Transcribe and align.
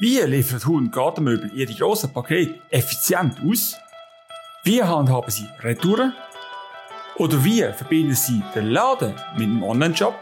Wie 0.00 0.18
liefert 0.18 0.66
Huhn 0.66 0.90
Gartenmöbel 0.90 1.52
ihre 1.54 1.72
grossen 1.72 2.12
Pakete 2.12 2.60
effizient 2.70 3.36
aus? 3.48 3.76
Wie 4.64 4.82
handhaben 4.82 5.30
sie 5.30 5.46
Retouren? 5.60 6.12
Oder 7.14 7.44
wie 7.44 7.60
verbinden 7.60 8.16
sie 8.16 8.42
den 8.56 8.70
Laden 8.70 9.14
mit 9.36 9.46
dem 9.46 9.62
Online-Shop? 9.62 10.18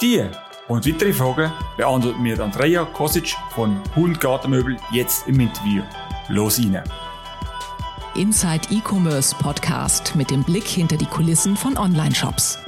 Die 0.00 0.24
und 0.68 0.86
weitere 0.86 1.12
Fragen 1.12 1.52
beantwortet 1.76 2.18
mir 2.18 2.40
Andrea 2.40 2.86
Kosic 2.86 3.36
von 3.54 3.78
Huhn 3.94 4.18
Gartenmöbel 4.18 4.78
jetzt 4.90 5.28
im 5.28 5.38
Interview. 5.38 5.82
Los 6.28 6.58
rein! 6.58 6.82
Inside 8.14 8.68
E-Commerce 8.70 9.36
Podcast 9.36 10.16
mit 10.16 10.30
dem 10.30 10.42
Blick 10.44 10.66
hinter 10.66 10.96
die 10.96 11.04
Kulissen 11.04 11.58
von 11.58 11.76
Online-Shops. 11.76 12.58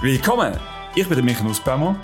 Willkommen! 0.00 0.58
Ich 0.96 1.06
bin 1.06 1.14
der 1.14 1.24
Michael 1.24 1.46
Nussbaumer 1.46 1.94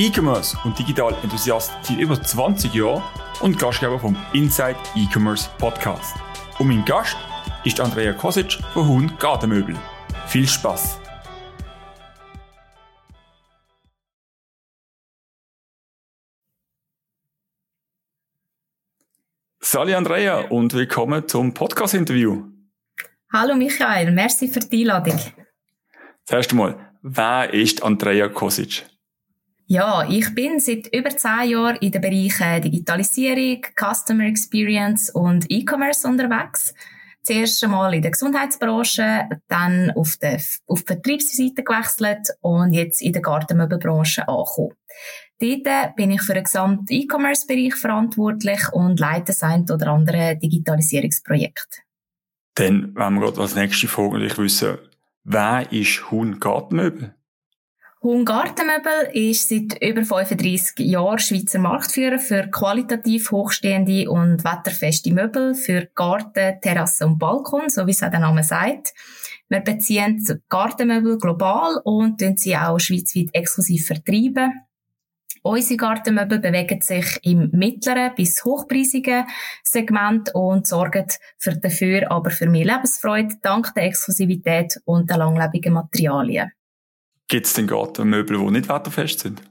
E-Commerce 0.00 0.56
und 0.62 0.78
Digital-Enthusiast 0.78 1.72
seit 1.82 1.98
über 1.98 2.22
20 2.22 2.72
Jahren 2.72 3.02
und 3.40 3.58
Gastgeber 3.58 3.98
vom 3.98 4.16
Inside 4.32 4.76
E-Commerce 4.94 5.50
Podcast. 5.58 6.14
Und 6.60 6.68
mein 6.68 6.84
Gast 6.84 7.16
ist 7.64 7.80
Andrea 7.80 8.12
Kosic 8.12 8.60
von 8.72 8.86
Hund 8.86 9.18
Gartenmöbel. 9.18 9.74
Viel 10.28 10.46
Spaß! 10.46 11.00
Sali 19.58 19.94
Andrea 19.94 20.42
und 20.48 20.74
willkommen 20.74 21.26
zum 21.26 21.52
Podcast-Interview. 21.52 22.44
Hallo 23.32 23.56
Michael, 23.56 24.12
merci 24.12 24.46
für 24.46 24.60
die 24.60 24.82
Einladung. 24.82 25.18
Zuerst 26.24 26.52
einmal, 26.52 26.92
wer 27.02 27.52
ist 27.52 27.82
Andrea 27.82 28.28
Kosic? 28.28 28.84
Ja, 29.70 30.08
ich 30.08 30.34
bin 30.34 30.60
seit 30.60 30.86
über 30.94 31.10
zehn 31.10 31.50
Jahren 31.50 31.76
in 31.76 31.92
den 31.92 32.00
Bereichen 32.00 32.62
Digitalisierung, 32.62 33.60
Customer 33.78 34.24
Experience 34.24 35.10
und 35.10 35.44
E-Commerce 35.50 36.08
unterwegs. 36.08 36.72
Zuerst 37.22 37.62
einmal 37.62 37.92
in 37.92 38.00
der 38.00 38.12
Gesundheitsbranche, 38.12 39.28
dann 39.46 39.90
auf, 39.90 40.16
der, 40.16 40.40
auf 40.66 40.80
die 40.80 40.86
Vertriebsseite 40.86 41.64
gewechselt 41.64 42.28
und 42.40 42.72
jetzt 42.72 43.02
in 43.02 43.12
der 43.12 43.20
Gartenmöbelbranche 43.20 44.26
angekommen. 44.26 44.72
Dort 45.38 45.96
bin 45.96 46.12
ich 46.12 46.22
für 46.22 46.32
den 46.32 46.44
gesamten 46.44 46.86
E-Commerce-Bereich 46.88 47.74
verantwortlich 47.74 48.72
und 48.72 48.98
leite 48.98 49.34
ein 49.42 49.70
oder 49.70 49.88
andere 49.88 50.38
Digitalisierungsprojekt. 50.38 51.82
Dann 52.54 52.94
wenn 52.94 53.14
wir 53.16 53.20
gerade 53.20 53.42
als 53.42 53.54
nächste 53.54 53.86
Frage 53.86 54.18
wissen, 54.38 54.78
wer 55.24 55.70
ist 55.70 56.10
Huhn 56.10 56.40
Gartenmöbel? 56.40 57.17
Huhn 58.00 58.24
Gartenmöbel 58.24 59.10
ist 59.12 59.48
seit 59.48 59.82
über 59.82 60.04
35 60.04 60.86
Jahren 60.86 61.18
Schweizer 61.18 61.58
Marktführer 61.58 62.20
für 62.20 62.48
qualitativ 62.48 63.32
hochstehende 63.32 64.08
und 64.08 64.44
wetterfeste 64.44 65.12
Möbel 65.12 65.52
für 65.56 65.88
Garten, 65.96 66.60
Terrasse 66.60 67.06
und 67.06 67.18
Balkon, 67.18 67.68
so 67.68 67.88
wie 67.88 67.90
es 67.90 68.04
auch 68.04 68.10
der 68.10 68.20
Name 68.20 68.44
sagt. 68.44 68.94
Wir 69.48 69.58
beziehen 69.58 70.24
Gartenmöbel 70.48 71.18
global 71.18 71.80
und 71.82 72.22
sie 72.38 72.56
auch 72.56 72.78
schweizweit 72.78 73.30
exklusiv 73.32 73.88
vertreiben. 73.88 74.52
Unsere 75.42 75.76
Gartenmöbel 75.76 76.38
bewegen 76.38 76.80
sich 76.80 77.18
im 77.22 77.50
mittleren 77.50 78.14
bis 78.14 78.44
hochpreisigen 78.44 79.24
Segment 79.64 80.32
und 80.36 80.68
sorgen 80.68 81.06
für 81.36 81.56
dafür 81.56 82.12
aber 82.12 82.30
für 82.30 82.48
mehr 82.48 82.64
Lebensfreude 82.64 83.38
dank 83.42 83.74
der 83.74 83.84
Exklusivität 83.84 84.80
und 84.84 85.10
der 85.10 85.16
langlebigen 85.16 85.72
Materialien. 85.72 86.52
Gibt 87.28 87.46
es 87.46 87.52
denn 87.52 87.66
Gartenmöbel, 87.66 88.38
die 88.38 88.50
nicht 88.50 88.68
wetterfest 88.68 89.20
sind? 89.20 89.42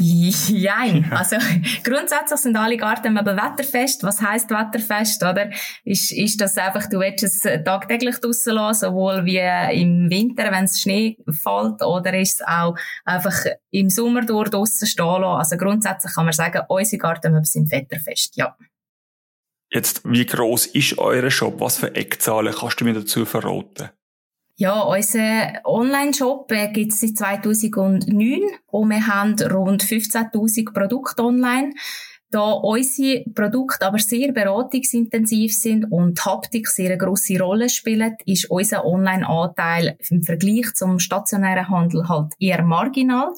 Jein. 0.00 1.12
Also, 1.12 1.36
grundsätzlich 1.84 2.40
sind 2.40 2.56
alle 2.56 2.76
Gartenmöbel 2.76 3.36
wetterfest. 3.36 4.02
Was 4.02 4.20
heisst 4.20 4.50
wetterfest, 4.50 5.22
oder? 5.22 5.50
Ist, 5.84 6.10
ist 6.10 6.40
das 6.40 6.56
einfach, 6.56 6.88
du 6.88 6.98
willst 6.98 7.22
es 7.22 7.42
tagtäglich 7.64 8.16
draussen 8.18 8.54
lassen, 8.54 8.86
sowohl 8.86 9.24
wie 9.24 9.38
im 9.80 10.10
Winter, 10.10 10.50
wenn 10.50 10.64
es 10.64 10.80
Schnee 10.80 11.16
fällt, 11.30 11.80
oder 11.82 12.18
ist 12.18 12.40
es 12.40 12.46
auch 12.46 12.76
einfach 13.04 13.36
im 13.70 13.88
Sommer 13.88 14.22
durch 14.22 14.48
draussen 14.48 14.88
stehen 14.88 15.06
lassen? 15.06 15.38
Also, 15.38 15.56
grundsätzlich 15.58 16.12
kann 16.12 16.24
man 16.24 16.32
sagen, 16.32 16.62
unsere 16.68 16.98
Gartenmöbel 16.98 17.44
sind 17.44 17.70
wetterfest, 17.70 18.36
ja. 18.36 18.56
Jetzt, 19.70 20.02
wie 20.04 20.26
gross 20.26 20.66
ist 20.66 20.98
euer 20.98 21.30
Shop? 21.30 21.60
Was 21.60 21.78
für 21.78 21.94
Eckzahlen 21.94 22.52
kannst 22.52 22.80
du 22.80 22.84
mir 22.84 22.94
dazu 22.94 23.24
verraten? 23.24 23.90
Ja, 24.56 24.82
unser 24.82 25.60
Online-Shop 25.64 26.50
äh, 26.52 26.68
gibt 26.70 26.92
es 26.92 27.00
seit 27.00 27.42
2009 27.42 28.40
und 28.68 28.88
wir 28.88 29.06
haben 29.08 29.34
rund 29.50 29.82
15.000 29.82 30.72
Produkte 30.72 31.24
online. 31.24 31.72
Da 32.30 32.52
unsere 32.52 33.24
Produkte 33.34 33.84
aber 33.84 33.98
sehr 33.98 34.30
beratungsintensiv 34.30 35.56
sind 35.56 35.90
und 35.90 36.24
Haptik 36.24 36.68
sehr 36.68 36.90
eine 36.90 36.98
grosse 36.98 37.40
Rolle 37.40 37.68
spielt, 37.68 38.22
ist 38.26 38.48
unser 38.48 38.84
Online-Anteil 38.84 39.96
im 40.08 40.22
Vergleich 40.22 40.72
zum 40.74 41.00
stationären 41.00 41.68
Handel 41.68 42.08
halt 42.08 42.34
eher 42.38 42.62
marginal. 42.62 43.32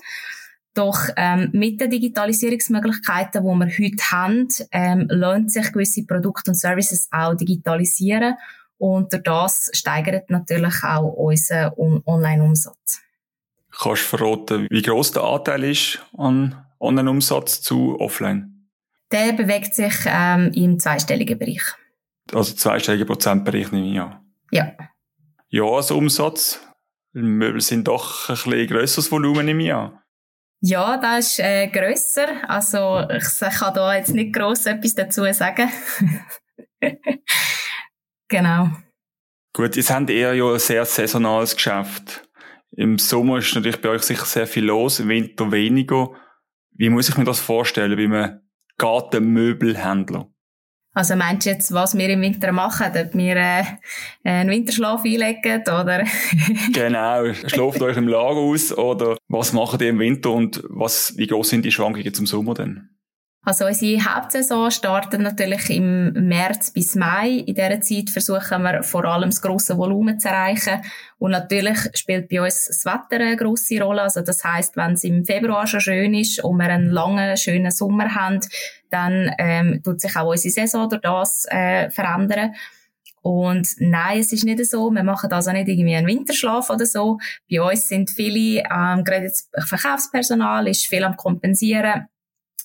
Doch 0.74 1.00
ähm, 1.16 1.48
mit 1.52 1.80
den 1.80 1.88
Digitalisierungsmöglichkeiten, 1.88 3.42
die 3.42 3.48
wir 3.48 3.66
heute 3.66 4.04
haben, 4.10 4.48
ähm, 4.70 5.06
lohnt 5.08 5.50
sich 5.50 5.72
gewisse 5.72 6.04
Produkte 6.04 6.50
und 6.50 6.56
Services 6.56 7.08
auch 7.10 7.34
digitalisieren 7.34 8.34
und 8.78 9.12
durch 9.12 9.22
das 9.22 9.70
steigert 9.72 10.30
natürlich 10.30 10.82
auch 10.82 11.12
unser 11.12 11.76
Online-Umsatz. 11.78 13.00
Kannst 13.70 14.02
du 14.02 14.16
verraten, 14.16 14.66
wie 14.70 14.82
groß 14.82 15.12
der 15.12 15.24
Anteil 15.24 15.64
ist 15.64 16.00
an 16.16 16.66
Online-Umsatz 16.80 17.62
zu 17.62 17.98
Offline? 18.00 18.68
Der 19.12 19.32
bewegt 19.32 19.74
sich 19.74 19.94
ähm, 20.06 20.50
im 20.54 20.78
zweistelligen 20.78 21.38
Bereich. 21.38 21.62
Also 22.32 22.54
zweistelliger 22.54 23.04
Prozentbereich 23.04 23.70
nehme 23.72 23.92
ich 23.92 24.00
an. 24.00 24.20
Ja. 24.50 24.72
Jahresumsatz? 25.48 26.60
Möbel 27.12 27.60
sind 27.60 27.88
doch 27.88 28.28
ein 28.28 28.34
bisschen 28.34 28.66
grösseres 28.66 29.10
Volumen 29.10 29.48
ich 29.60 29.72
an. 29.72 29.98
Ja, 30.60 30.96
das 30.96 31.32
ist 31.32 31.38
äh, 31.40 31.68
grösser. 31.68 32.28
Also 32.48 33.00
ich 33.10 33.58
kann 33.58 33.74
da 33.74 33.94
jetzt 33.94 34.14
nicht 34.14 34.34
gross 34.34 34.66
etwas 34.66 34.94
dazu 34.94 35.30
sagen. 35.32 35.70
Genau. 38.28 38.70
Gut, 39.52 39.76
jetzt 39.76 39.90
habt 39.90 40.10
ihr 40.10 40.34
ja 40.34 40.52
ein 40.52 40.58
sehr 40.58 40.84
saisonales 40.84 41.56
Geschäft. 41.56 42.28
Im 42.76 42.98
Sommer 42.98 43.38
ist 43.38 43.54
natürlich 43.54 43.80
bei 43.80 43.88
euch 43.88 44.02
sicher 44.02 44.26
sehr 44.26 44.46
viel 44.46 44.64
los, 44.64 45.00
im 45.00 45.08
Winter 45.08 45.50
weniger. 45.50 46.10
Wie 46.72 46.90
muss 46.90 47.08
ich 47.08 47.16
mir 47.16 47.24
das 47.24 47.40
vorstellen 47.40 47.96
bei 47.96 48.04
einem 48.04 48.40
Gartenmöbelhändler? 48.76 50.28
Also 50.92 51.14
meinst 51.14 51.46
du 51.46 51.50
jetzt, 51.50 51.72
was 51.72 51.96
wir 51.96 52.08
im 52.08 52.22
Winter 52.22 52.52
machen? 52.52 52.86
Ob 52.86 53.14
wir 53.14 53.36
äh, 53.36 53.64
einen 54.24 54.48
Winterschlaf 54.48 55.04
einlegen 55.04 55.62
oder? 55.62 56.04
genau, 56.72 57.34
schlaft 57.34 57.82
euch 57.82 57.98
im 57.98 58.08
Lager 58.08 58.40
aus 58.40 58.72
oder 58.72 59.18
was 59.28 59.52
macht 59.52 59.82
ihr 59.82 59.90
im 59.90 59.98
Winter 59.98 60.30
und 60.30 60.62
was, 60.68 61.14
wie 61.18 61.26
groß 61.26 61.50
sind 61.50 61.66
die 61.66 61.72
Schwankungen 61.72 62.14
zum 62.14 62.26
Sommer 62.26 62.54
denn? 62.54 62.95
Also 63.48 63.64
unsere 63.64 64.04
Hauptsaison 64.04 64.72
startet 64.72 65.20
natürlich 65.20 65.70
im 65.70 66.12
März 66.14 66.72
bis 66.72 66.96
Mai. 66.96 67.44
In 67.46 67.54
dieser 67.54 67.80
Zeit 67.80 68.10
versuchen 68.10 68.64
wir 68.64 68.82
vor 68.82 69.04
allem 69.04 69.30
das 69.30 69.40
grosse 69.40 69.78
Volumen 69.78 70.18
zu 70.18 70.26
erreichen. 70.26 70.82
Und 71.18 71.30
natürlich 71.30 71.78
spielt 71.94 72.28
bei 72.28 72.42
uns 72.42 72.66
das 72.66 72.84
Wetter 72.84 73.22
eine 73.22 73.36
grosse 73.36 73.80
Rolle. 73.80 74.02
Also 74.02 74.22
das 74.22 74.42
heißt, 74.42 74.76
wenn 74.76 74.94
es 74.94 75.04
im 75.04 75.24
Februar 75.24 75.68
schon 75.68 75.78
schön 75.78 76.14
ist 76.14 76.42
und 76.42 76.56
wir 76.58 76.66
einen 76.66 76.90
langen, 76.90 77.36
schönen 77.36 77.70
Sommer 77.70 78.12
haben, 78.16 78.40
dann 78.90 79.30
ähm, 79.38 79.80
tut 79.80 80.00
sich 80.00 80.16
auch 80.16 80.28
unsere 80.28 80.50
Saison 80.50 80.88
durch 80.88 81.02
das 81.02 81.46
äh, 81.48 81.88
verändern. 81.90 82.52
Und 83.22 83.68
nein, 83.78 84.18
es 84.18 84.32
ist 84.32 84.44
nicht 84.44 84.66
so. 84.66 84.90
Wir 84.90 85.04
machen 85.04 85.30
also 85.30 85.52
nicht 85.52 85.68
irgendwie 85.68 85.94
einen 85.94 86.08
Winterschlaf 86.08 86.68
oder 86.68 86.84
so. 86.84 87.18
Bei 87.48 87.62
uns 87.62 87.88
sind 87.88 88.10
viele, 88.10 88.64
ähm, 88.68 89.04
gerade 89.04 89.26
jetzt 89.26 89.52
Verkaufspersonal 89.56 90.66
ist 90.66 90.86
viel 90.86 91.04
am 91.04 91.16
kompensieren 91.16 92.08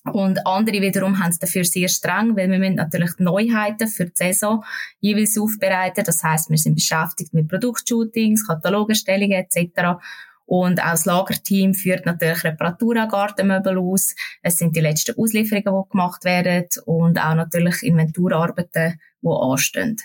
und 0.03 0.45
andere 0.47 0.81
wiederum 0.81 1.19
haben 1.19 1.29
es 1.29 1.39
dafür 1.39 1.63
sehr 1.63 1.87
streng, 1.87 2.35
weil 2.35 2.49
wir 2.49 2.57
müssen 2.57 2.75
natürlich 2.75 3.11
Neuheiten 3.19 3.87
für 3.87 4.05
die 4.05 4.11
Saison 4.15 4.63
jeweils 4.99 5.37
aufbereiten. 5.37 6.03
Das 6.03 6.23
heißt, 6.23 6.49
wir 6.49 6.57
sind 6.57 6.75
beschäftigt 6.75 7.33
mit 7.33 7.47
Produktshootings, 7.47 8.47
Katalogerstellungen 8.47 9.45
etc. 9.47 9.99
Und 10.45 10.81
auch 10.81 10.91
das 10.91 11.05
Lagerteam 11.05 11.75
führt 11.75 12.05
natürlich 12.05 12.43
Reparatur 12.43 12.97
an 12.97 13.09
Gartenmöbel 13.09 13.77
aus. 13.77 14.15
Es 14.41 14.57
sind 14.57 14.75
die 14.75 14.81
letzten 14.81 15.17
Auslieferungen, 15.17 15.83
die 15.85 15.89
gemacht 15.91 16.25
werden 16.25 16.67
und 16.85 17.19
auch 17.19 17.35
natürlich 17.35 17.83
Inventurarbeiten, 17.83 18.99
die 19.21 19.27
anstehen. 19.27 19.97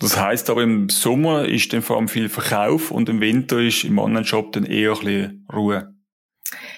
Das 0.00 0.20
heißt 0.20 0.50
aber 0.50 0.64
im 0.64 0.88
Sommer 0.88 1.46
ist 1.46 1.72
dann 1.72 1.82
vor 1.82 1.96
allem 1.96 2.08
viel 2.08 2.28
Verkauf 2.28 2.90
und 2.90 3.08
im 3.08 3.20
Winter 3.20 3.60
ist 3.60 3.84
im 3.84 3.98
Online-Shop 3.98 4.52
dann 4.52 4.64
eher 4.64 4.90
ein 4.92 4.98
bisschen 4.98 5.46
Ruhe. 5.52 5.93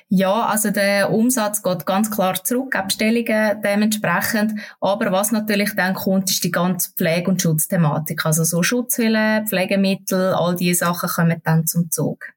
Ja, 0.09 0.47
also 0.47 0.71
der 0.71 1.11
Umsatz 1.11 1.63
geht 1.63 1.87
ganz 1.87 2.11
klar 2.11 2.43
zurück, 2.43 2.77
Abstellungen 2.77 3.61
dementsprechend. 3.63 4.53
Aber 4.81 5.11
was 5.11 5.33
natürlich 5.33 5.75
dann 5.75 5.95
kommt, 5.95 6.31
ist 6.31 6.45
die 6.45 6.51
ganze 6.51 6.93
Pflege- 6.93 7.31
und 7.31 7.43
Schutzthematik. 7.43 8.25
Also 8.25 8.45
so 8.45 8.63
Schutzhüllen, 8.63 9.47
Pflegemittel, 9.47 10.33
all 10.35 10.55
diese 10.57 10.85
Sachen 10.85 11.09
kommen 11.09 11.41
dann 11.45 11.67
zum 11.67 11.91
Zug. 11.91 12.33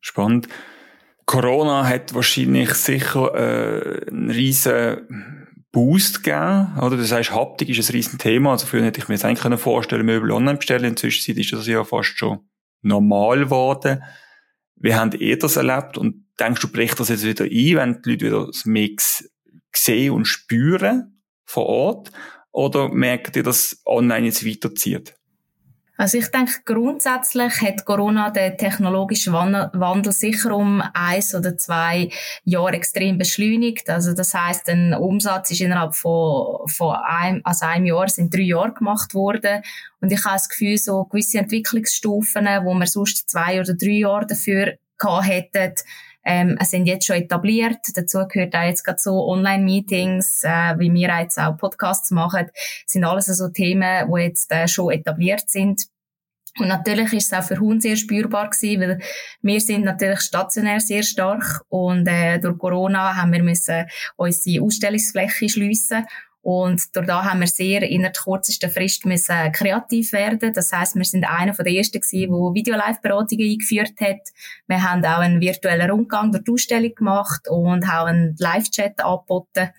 Spannend. 0.00 0.48
Corona 1.26 1.86
hat 1.86 2.14
wahrscheinlich 2.14 2.74
sicher 2.74 3.34
äh, 3.34 4.06
einen 4.10 4.30
riesen 4.30 5.48
Boost 5.72 6.22
gegeben, 6.22 6.78
oder? 6.80 6.98
Das 6.98 7.10
heißt, 7.10 7.32
Haptik 7.32 7.70
ist 7.70 7.88
ein 7.88 7.94
riesen 7.94 8.18
Thema. 8.18 8.52
Also 8.52 8.66
früher 8.66 8.84
hätte 8.84 9.00
ich 9.00 9.08
mir 9.08 9.14
jetzt 9.14 9.24
eigentlich 9.24 9.60
vorstellen 9.60 10.04
Möbel 10.04 10.30
online 10.30 10.58
bestellen. 10.58 10.84
Inzwischen 10.84 11.36
ist 11.36 11.52
das 11.52 11.66
ja 11.66 11.82
fast 11.82 12.18
schon 12.18 12.40
normal 12.82 13.40
geworden. 13.40 14.02
Wie 14.76 14.94
habt 14.94 15.14
ihr 15.14 15.38
das 15.38 15.56
erlebt? 15.56 15.96
Und 15.96 16.23
denkst 16.40 16.60
du, 16.60 16.68
bricht 16.68 16.98
das 17.00 17.08
jetzt 17.08 17.24
wieder 17.24 17.44
ein, 17.44 17.50
wenn 17.50 18.02
die 18.02 18.10
Leute 18.10 18.26
wieder 18.26 18.46
das 18.46 18.64
Mix 18.64 19.28
sehen 19.72 20.12
und 20.12 20.26
spüren 20.26 21.22
vor 21.44 21.66
Ort? 21.66 22.12
Oder 22.52 22.88
merkt 22.88 23.36
ihr, 23.36 23.42
dass 23.42 23.82
online 23.84 24.26
jetzt 24.26 24.46
weiterzieht? 24.46 25.14
Also 25.96 26.18
ich 26.18 26.28
denke, 26.28 26.54
grundsätzlich 26.64 27.60
hat 27.60 27.84
Corona 27.84 28.30
den 28.30 28.58
technologischen 28.58 29.32
Wandel 29.32 30.12
sicher 30.12 30.52
um 30.56 30.82
eins 30.92 31.36
oder 31.36 31.56
zwei 31.56 32.10
Jahre 32.42 32.72
extrem 32.72 33.16
beschleunigt. 33.16 33.88
Also 33.88 34.12
das 34.12 34.34
heißt, 34.34 34.68
ein 34.70 34.94
Umsatz 34.94 35.52
ist 35.52 35.60
innerhalb 35.60 35.94
von, 35.94 36.66
von 36.66 36.96
einem, 36.96 37.42
also 37.44 37.66
einem 37.66 37.86
Jahr 37.86 38.08
sind 38.08 38.34
drei 38.34 38.42
Jahre 38.42 38.74
gemacht 38.74 39.14
worden. 39.14 39.62
Und 40.00 40.10
ich 40.10 40.24
habe 40.24 40.34
das 40.34 40.48
Gefühl, 40.48 40.78
so 40.78 41.04
gewisse 41.04 41.38
Entwicklungsstufen, 41.38 42.44
wo 42.64 42.74
man 42.74 42.88
sonst 42.88 43.30
zwei 43.30 43.60
oder 43.60 43.74
drei 43.74 43.98
Jahre 44.00 44.26
dafür 44.26 44.74
gehabt 44.98 45.26
hätten, 45.28 45.74
ähm, 46.24 46.56
sind 46.60 46.86
jetzt 46.86 47.06
schon 47.06 47.16
etabliert. 47.16 47.78
Dazu 47.94 48.26
gehört 48.28 48.54
auch 48.54 48.62
jetzt 48.62 48.84
gerade 48.84 48.98
so 48.98 49.26
Online-Meetings, 49.28 50.42
äh, 50.44 50.78
wie 50.78 50.92
wir 50.92 51.20
jetzt 51.20 51.38
auch 51.38 51.56
Podcasts 51.56 52.10
machen, 52.10 52.50
sind 52.86 53.04
alles 53.04 53.26
so 53.26 53.48
Themen, 53.48 54.10
die 54.10 54.20
jetzt 54.20 54.50
äh, 54.50 54.68
schon 54.68 54.92
etabliert 54.92 55.48
sind. 55.48 55.86
Und 56.58 56.68
natürlich 56.68 57.12
ist 57.12 57.32
es 57.32 57.38
auch 57.38 57.42
für 57.42 57.58
Hund 57.58 57.82
sehr 57.82 57.96
spürbar 57.96 58.48
gewesen, 58.48 58.80
weil 58.80 58.98
wir 59.42 59.60
sind 59.60 59.84
natürlich 59.84 60.20
stationär 60.20 60.78
sehr 60.78 61.02
stark 61.02 61.62
und 61.68 62.06
äh, 62.06 62.38
durch 62.38 62.58
Corona 62.58 63.16
haben 63.16 63.32
wir 63.32 63.42
müssen 63.42 63.86
unsere 64.16 64.64
Ausstellungsfläche 64.64 65.48
schliessen 65.48 66.06
und 66.44 66.94
durch 66.94 67.06
da 67.06 67.24
haben 67.24 67.40
wir 67.40 67.46
sehr 67.46 67.82
in 67.84 68.02
der 68.02 68.12
kurzesten 68.12 68.70
Frist 68.70 69.06
müssen 69.06 69.50
kreativ 69.52 70.12
werden. 70.12 70.52
Das 70.52 70.72
heißt, 70.72 70.94
wir 70.94 71.04
sind 71.06 71.24
einer 71.24 71.54
von 71.54 71.64
der 71.64 71.72
ersten 71.72 72.00
gewesen, 72.00 72.30
die 72.30 72.60
Video-Live-Beratungen 72.60 73.50
eingeführt 73.50 73.98
hat. 73.98 74.28
Wir 74.66 74.82
haben 74.82 75.02
auch 75.06 75.20
einen 75.20 75.40
virtuellen 75.40 75.90
Rundgang 75.90 76.32
durch 76.32 76.44
die 76.44 76.52
Ausstellung 76.52 76.94
gemacht 76.94 77.48
und 77.48 77.84
auch 77.84 78.04
einen 78.04 78.36
Live-Chat 78.38 79.02
angeboten. 79.02 79.70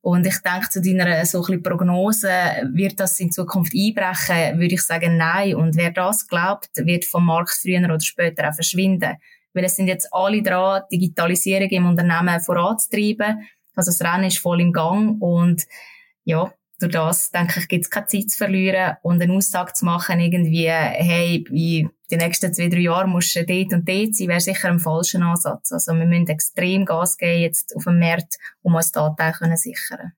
Und 0.00 0.26
ich 0.26 0.38
denke, 0.38 0.70
zu 0.70 0.80
deiner 0.80 1.26
so 1.26 1.44
ein 1.44 1.62
Prognose, 1.62 2.30
wird 2.72 2.98
das 2.98 3.20
in 3.20 3.30
Zukunft 3.30 3.74
einbrechen, 3.74 4.58
würde 4.58 4.76
ich 4.76 4.82
sagen, 4.82 5.18
nein. 5.18 5.54
Und 5.54 5.76
wer 5.76 5.90
das 5.90 6.26
glaubt, 6.26 6.70
wird 6.76 7.04
vom 7.04 7.26
Markt 7.26 7.58
früher 7.60 7.84
oder 7.84 8.00
später 8.00 8.48
auch 8.48 8.54
verschwinden. 8.54 9.18
Weil 9.52 9.64
es 9.64 9.76
sind 9.76 9.88
jetzt 9.88 10.08
alle 10.12 10.40
dran, 10.40 10.80
Digitalisierung 10.90 11.68
im 11.68 11.86
Unternehmen 11.90 12.40
voranzutreiben. 12.40 13.46
Also 13.74 13.90
das 13.90 14.00
Rennen 14.00 14.24
ist 14.24 14.38
voll 14.38 14.62
im 14.62 14.72
Gang 14.72 15.20
und 15.20 15.66
ja, 16.24 16.52
durch 16.80 16.92
das, 16.92 17.30
denke 17.30 17.60
ich, 17.60 17.68
gibt 17.68 17.84
es 17.84 17.90
keine 17.90 18.06
Zeit 18.06 18.30
zu 18.30 18.38
verlieren 18.38 18.96
und 19.02 19.20
eine 19.20 19.32
Aussage 19.34 19.74
zu 19.74 19.84
machen, 19.84 20.18
irgendwie, 20.18 20.68
hey, 20.68 21.44
wie 21.50 21.88
die 22.10 22.16
nächsten 22.16 22.52
zwei, 22.52 22.68
drei 22.68 22.80
Jahre 22.80 23.06
musst 23.06 23.36
du 23.36 23.44
dort 23.44 23.72
und 23.72 23.88
dort 23.88 24.14
sein, 24.14 24.28
wäre 24.28 24.40
sicher 24.40 24.68
ein 24.68 24.80
falscher 24.80 25.20
Ansatz. 25.20 25.72
Also 25.72 25.92
wir 25.92 26.06
müssen 26.06 26.28
extrem 26.28 26.84
Gas 26.84 27.18
geben 27.18 27.42
jetzt 27.42 27.76
auf 27.76 27.84
dem 27.84 27.98
Markt, 27.98 28.36
um 28.62 28.74
uns 28.74 28.92
Daten 28.92 29.32
können 29.32 29.56
sichern 29.56 30.12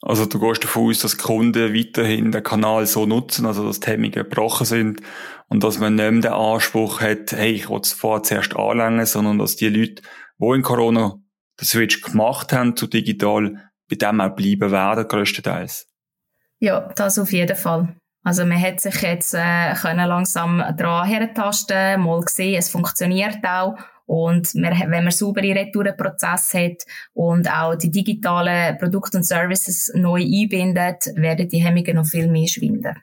Also 0.00 0.24
du 0.26 0.38
gehst 0.38 0.62
davon 0.62 0.88
aus, 0.88 1.00
dass 1.00 1.18
Kunden 1.18 1.74
weiterhin 1.74 2.30
den 2.30 2.42
Kanal 2.42 2.86
so 2.86 3.04
nutzen, 3.04 3.44
also 3.44 3.66
dass 3.66 3.80
die 3.80 3.88
Hemmungen 3.88 4.12
gebrochen 4.12 4.66
sind 4.66 5.00
und 5.48 5.64
dass 5.64 5.78
man 5.78 5.96
nicht 5.96 6.10
mehr 6.10 6.20
den 6.20 6.32
Anspruch 6.32 7.00
hat, 7.00 7.32
hey, 7.32 7.52
ich 7.52 7.68
will 7.68 7.80
es 7.80 7.92
vorher 7.92 8.22
zuerst 8.22 8.56
anlängen, 8.56 9.04
sondern 9.04 9.38
dass 9.38 9.56
die 9.56 9.68
Leute, 9.68 10.02
die 10.38 10.54
in 10.54 10.62
Corona 10.62 11.18
den 11.60 11.64
Switch 11.64 12.00
gemacht 12.00 12.52
haben 12.52 12.76
zu 12.76 12.86
digital, 12.86 13.67
bei 13.88 13.96
dem 13.96 14.20
auch 14.20 14.34
bleiben 14.34 14.70
werden, 14.70 15.08
größtenteils. 15.08 15.86
Ja, 16.60 16.92
das 16.96 17.18
auf 17.18 17.32
jeden 17.32 17.56
Fall. 17.56 17.94
Also 18.24 18.44
man 18.44 18.60
hat 18.60 18.80
sich 18.80 19.00
jetzt 19.00 19.34
äh, 19.34 19.74
können 19.80 20.08
langsam 20.08 20.62
dran 20.76 21.06
herentasten, 21.06 22.00
mal 22.00 22.20
gesehen, 22.20 22.58
es 22.58 22.68
funktioniert 22.68 23.38
auch. 23.44 23.76
Und 24.06 24.54
man, 24.54 24.72
wenn 24.90 25.04
man 25.04 25.10
saubere 25.10 25.54
Retourenprozesse 25.54 26.64
hat 26.64 26.82
und 27.12 27.50
auch 27.50 27.74
die 27.74 27.90
digitalen 27.90 28.78
Produkte 28.78 29.18
und 29.18 29.24
Services 29.24 29.92
neu 29.94 30.22
einbindet, 30.22 31.10
werden 31.14 31.48
die 31.48 31.62
Hemmungen 31.62 31.96
noch 31.96 32.06
viel 32.06 32.26
mehr 32.26 32.48
schwinden. 32.48 32.96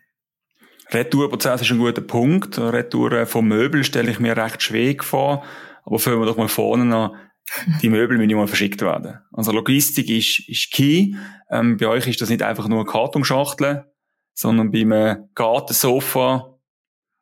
Retourprozess 0.91 1.61
ist 1.61 1.71
ein 1.71 1.77
guter 1.77 2.01
Punkt. 2.01 2.57
Retouren 2.57 3.27
von 3.27 3.47
Möbeln 3.47 3.83
stelle 3.83 4.11
ich 4.11 4.19
mir 4.19 4.35
recht 4.35 4.61
schwierig 4.61 5.03
vor. 5.03 5.43
Aber 5.83 5.99
fangen 5.99 6.19
wir 6.19 6.25
doch 6.25 6.37
mal 6.37 6.47
vorne 6.47 6.95
an 6.95 7.11
die 7.81 7.89
Möbel 7.89 8.17
müssen 8.17 8.35
mal 8.35 8.47
verschickt 8.47 8.81
werden. 8.81 9.19
Also 9.31 9.51
Logistik 9.51 10.09
ist, 10.09 10.47
ist 10.49 10.71
key. 10.71 11.15
Ähm, 11.49 11.77
bei 11.77 11.87
euch 11.87 12.07
ist 12.07 12.21
das 12.21 12.29
nicht 12.29 12.41
einfach 12.41 12.67
nur 12.67 12.79
eine 12.79 12.89
Kartonschachtel, 12.89 13.85
sondern 14.33 14.71
bei 14.71 14.81
einem 14.81 15.29
Gartensofa, 15.35 16.57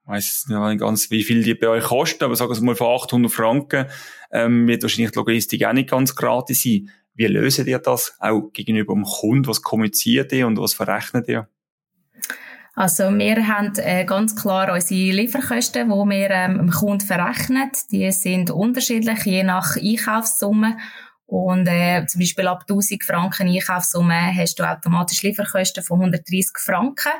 ich 0.03 0.09
weiss 0.09 0.45
nicht 0.47 0.79
ganz, 0.79 1.11
wie 1.11 1.23
viel 1.23 1.43
die 1.43 1.53
bei 1.53 1.67
euch 1.67 1.83
kosten, 1.83 2.23
aber 2.23 2.35
sagen 2.35 2.53
wir 2.53 2.61
mal 2.61 2.75
von 2.75 2.95
800 2.95 3.31
Franken, 3.31 3.85
ähm, 4.31 4.67
wird 4.67 4.83
wahrscheinlich 4.83 5.11
die 5.11 5.19
Logistik 5.19 5.65
auch 5.65 5.73
nicht 5.73 5.89
ganz 5.89 6.15
gratis 6.15 6.63
sein. 6.63 6.89
Wie 7.15 7.27
lösen 7.27 7.67
ihr 7.67 7.79
das 7.79 8.15
auch 8.19 8.49
gegenüber 8.53 8.93
dem 8.93 9.03
Kunden? 9.03 9.47
Was 9.47 9.61
kommuniziert 9.61 10.31
ihr 10.33 10.47
und 10.47 10.59
was 10.59 10.73
verrechnet 10.73 11.27
ihr? 11.27 11.47
Also 12.75 13.03
wir 13.15 13.47
haben 13.47 13.71
äh, 13.77 14.03
ganz 14.03 14.35
klar 14.35 14.73
unsere 14.73 15.11
Lieferkosten, 15.11 15.89
die 15.89 15.93
wir 15.95 16.29
ähm, 16.31 16.57
dem 16.57 16.71
Kunden 16.71 17.05
verrechnen. 17.05 17.69
Die 17.91 18.11
sind 18.11 18.49
unterschiedlich, 18.49 19.25
je 19.25 19.43
nach 19.43 19.77
Einkaufssumme. 19.77 20.77
Und 21.27 21.67
äh, 21.67 22.05
zum 22.07 22.19
Beispiel 22.19 22.47
ab 22.47 22.65
1000 22.67 23.03
Franken 23.03 23.47
Einkaufssumme 23.47 24.35
hast 24.35 24.55
du 24.55 24.63
automatisch 24.63 25.21
Lieferkosten 25.21 25.83
von 25.83 25.99
130 25.99 26.51
Franken. 26.57 27.11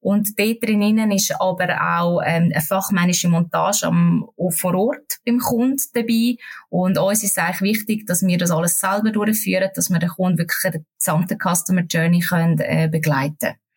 Und 0.00 0.38
dort 0.38 0.62
drinnen 0.62 1.10
ist 1.10 1.34
aber 1.40 1.68
auch 1.80 2.20
ähm, 2.24 2.50
eine 2.52 2.60
fachmännische 2.60 3.28
Montage 3.28 3.86
am, 3.86 4.28
vor 4.50 4.74
Ort 4.74 5.20
beim 5.24 5.38
Kunden 5.38 5.82
dabei. 5.94 6.36
Und 6.68 6.98
uns 6.98 7.24
ist 7.24 7.38
eigentlich 7.38 7.62
wichtig, 7.62 8.06
dass 8.06 8.26
wir 8.26 8.36
das 8.36 8.50
alles 8.50 8.78
selber 8.78 9.10
durchführen, 9.10 9.70
dass 9.74 9.88
wir 9.88 9.98
den 9.98 10.10
Kunden 10.10 10.38
wirklich 10.38 10.72
die 10.72 10.84
gesamte 10.98 11.36
Customer 11.36 11.82
Journey 11.82 12.20
können, 12.20 12.58
äh, 12.60 12.88
begleiten 12.90 13.38
können. 13.38 13.67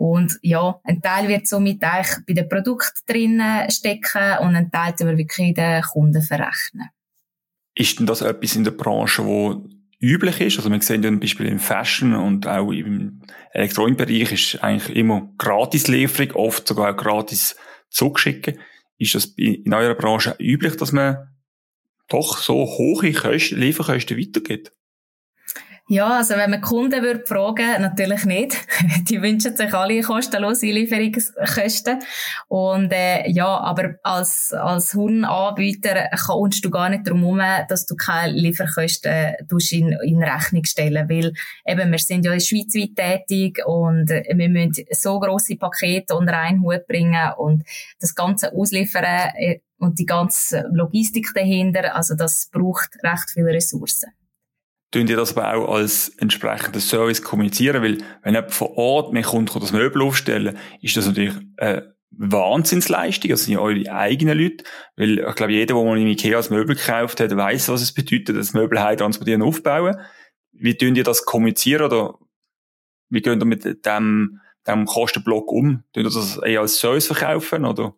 Und 0.00 0.38
ja, 0.40 0.80
ein 0.84 1.02
Teil 1.02 1.28
wird 1.28 1.46
somit 1.46 1.84
eigentlich 1.84 2.24
bei 2.26 2.32
den 2.32 2.48
Produkten 2.48 3.00
drinnen 3.06 3.70
stecken 3.70 4.38
und 4.40 4.56
ein 4.56 4.70
Teil 4.70 4.94
wir 5.00 5.18
wirklich 5.18 5.54
den 5.54 5.82
Kunden 5.82 6.22
verrechnen. 6.22 6.88
Ist 7.74 7.98
denn 7.98 8.06
das 8.06 8.22
etwas 8.22 8.56
in 8.56 8.64
der 8.64 8.70
Branche, 8.70 9.26
wo 9.26 9.68
üblich 10.00 10.40
ist? 10.40 10.56
Also 10.56 10.70
wir 10.70 10.80
sehen 10.80 11.02
zum 11.02 11.20
Beispiel 11.20 11.48
im 11.48 11.58
Fashion 11.58 12.14
und 12.14 12.46
auch 12.46 12.72
im 12.72 13.20
Elektronikbereich 13.52 14.32
ist 14.32 14.64
eigentlich 14.64 14.96
immer 14.96 15.34
Gratislieferung, 15.36 16.32
oft 16.32 16.66
sogar 16.66 16.94
auch 16.94 16.96
gratis 16.96 17.56
zugeschicken. 17.90 18.58
Ist 18.96 19.14
das 19.14 19.26
in 19.36 19.74
eurer 19.74 19.96
Branche 19.96 20.34
üblich, 20.38 20.78
dass 20.78 20.92
man 20.92 21.28
doch 22.08 22.38
so 22.38 22.54
hohe 22.54 23.12
Kosten, 23.12 23.60
Lieferkosten 23.60 24.16
weitergibt? 24.16 24.72
Ja, 25.92 26.18
also 26.18 26.36
wenn 26.36 26.50
man 26.50 26.60
Kunden 26.60 27.02
würde 27.02 27.26
fragen, 27.26 27.82
natürlich 27.82 28.24
nicht. 28.24 28.56
Die 29.08 29.20
wünschen 29.20 29.56
sich 29.56 29.74
alle 29.74 30.00
kostenlose 30.02 30.66
Lieferungskosten. 30.66 31.98
Und 32.46 32.92
äh, 32.92 33.28
ja, 33.28 33.58
aber 33.58 33.96
als, 34.04 34.52
als 34.52 34.94
Hundenanbieter 34.94 36.08
kommst 36.28 36.64
du 36.64 36.70
gar 36.70 36.90
nicht 36.90 37.08
darum 37.08 37.22
herum, 37.22 37.66
dass 37.68 37.86
du 37.86 37.96
keine 37.96 38.34
Lieferkosten 38.34 39.34
in, 39.72 39.98
in 40.04 40.22
Rechnung 40.22 40.62
stellen 40.62 41.08
Weil 41.08 41.32
eben, 41.66 41.90
wir 41.90 41.98
sind 41.98 42.24
ja 42.24 42.34
in 42.34 42.40
Schweiz 42.40 42.72
weit 42.76 42.94
tätig 42.94 43.60
und 43.66 44.10
wir 44.10 44.48
müssen 44.48 44.84
so 44.92 45.18
grosse 45.18 45.56
Pakete 45.56 46.14
unter 46.14 46.38
einen 46.38 46.62
Hut 46.62 46.86
bringen 46.86 47.32
und 47.36 47.64
das 48.00 48.14
Ganze 48.14 48.52
ausliefern 48.52 49.32
äh, 49.34 49.58
und 49.80 49.98
die 49.98 50.06
ganze 50.06 50.68
Logistik 50.70 51.32
dahinter, 51.34 51.96
also 51.96 52.14
das 52.14 52.48
braucht 52.52 52.90
recht 53.02 53.30
viele 53.32 53.48
Ressourcen 53.48 54.12
tun 54.90 55.06
die 55.06 55.14
das 55.14 55.36
aber 55.36 55.54
auch 55.54 55.74
als 55.74 56.08
entsprechenden 56.18 56.80
Service 56.80 57.22
kommunizieren, 57.22 57.82
weil 57.82 57.98
wenn 58.22 58.34
jemand 58.34 58.52
vor 58.52 58.76
Ort 58.76 59.12
mir 59.12 59.22
kommt, 59.22 59.52
kann 59.52 59.60
das 59.60 59.72
Möbel 59.72 60.02
aufstellen, 60.02 60.58
ist 60.80 60.96
das 60.96 61.06
natürlich 61.06 61.34
eine 61.56 61.94
Wahnsinnsleistung, 62.10 63.30
das 63.30 63.44
sind 63.44 63.54
ja 63.54 63.60
eure 63.60 63.90
eigenen 63.92 64.38
Leute, 64.38 64.64
weil 64.96 65.20
ich 65.20 65.34
glaube, 65.36 65.52
jeder, 65.52 65.74
der 65.74 65.84
mal 65.84 65.98
im 65.98 66.06
Ikea 66.08 66.36
das 66.36 66.50
Möbel 66.50 66.74
gekauft 66.74 67.20
hat, 67.20 67.34
weiß, 67.34 67.68
was 67.68 67.82
es 67.82 67.94
bedeutet, 67.94 68.36
das 68.36 68.52
Möbel 68.52 68.82
heim 68.82 68.98
transportieren 68.98 69.42
und 69.42 69.48
aufbauen. 69.48 69.96
Wie 70.52 70.76
tun 70.76 70.94
die 70.94 71.04
das 71.04 71.24
kommunizieren 71.24 71.86
oder 71.86 72.18
wie 73.08 73.22
gehen 73.22 73.40
ihr 73.40 73.46
mit 73.46 73.64
dem, 73.86 74.40
dem 74.66 74.86
Kostenblock 74.86 75.50
um? 75.52 75.84
Tun 75.92 76.04
ihr 76.04 76.10
das 76.10 76.38
eher 76.38 76.60
als 76.60 76.78
Service 76.78 77.06
verkaufen 77.06 77.64
oder? 77.64 77.94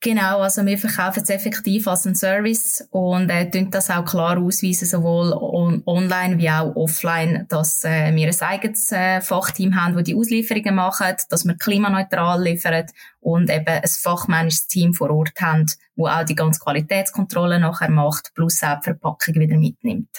Genau, 0.00 0.42
also 0.42 0.64
wir 0.64 0.78
verkaufen 0.78 1.24
es 1.24 1.28
effektiv 1.28 1.88
als 1.88 2.06
ein 2.06 2.14
Service 2.14 2.86
und 2.90 3.30
äh, 3.30 3.50
das 3.68 3.90
auch 3.90 4.04
klar 4.04 4.38
ausweisen, 4.38 4.86
sowohl 4.86 5.32
on 5.32 5.82
online 5.86 6.38
wie 6.38 6.48
auch 6.48 6.76
offline, 6.76 7.46
dass 7.48 7.82
äh, 7.84 8.14
wir 8.14 8.28
ein 8.28 8.40
eigenes 8.40 8.92
äh, 8.92 9.20
Fachteam 9.20 9.74
haben, 9.74 9.94
das 9.94 10.04
die 10.04 10.14
Auslieferungen 10.14 10.76
macht, 10.76 11.24
dass 11.30 11.44
wir 11.44 11.56
klimaneutral 11.56 12.40
liefern 12.44 12.86
und 13.18 13.50
eben 13.50 13.66
ein 13.66 13.82
fachmännisches 13.88 14.68
Team 14.68 14.94
vor 14.94 15.10
Ort 15.10 15.40
haben, 15.40 15.66
wo 15.96 16.06
auch 16.06 16.24
die 16.24 16.36
ganze 16.36 16.60
Qualitätskontrolle 16.60 17.58
nachher 17.58 17.90
macht, 17.90 18.30
plus 18.36 18.62
auch 18.62 18.78
die 18.78 18.84
Verpackung 18.84 19.34
wieder 19.34 19.56
mitnimmt. 19.56 20.10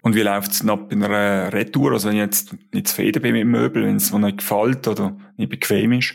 Und 0.00 0.14
wie 0.14 0.22
läuft 0.22 0.52
es 0.52 0.64
bei 0.64 0.72
einer 0.72 1.52
Retour? 1.52 1.92
Also 1.92 2.08
wenn 2.08 2.16
ich 2.16 2.22
jetzt 2.22 2.54
nicht 2.72 2.88
zufrieden 2.88 3.20
bin 3.20 3.32
mit 3.32 3.42
dem 3.42 3.50
Möbel, 3.50 3.84
wenn 3.84 3.96
es 3.96 4.12
mir 4.12 4.18
nicht 4.20 4.38
gefällt 4.38 4.88
oder 4.88 5.14
nicht 5.36 5.50
bequem 5.50 5.92
ist? 5.92 6.14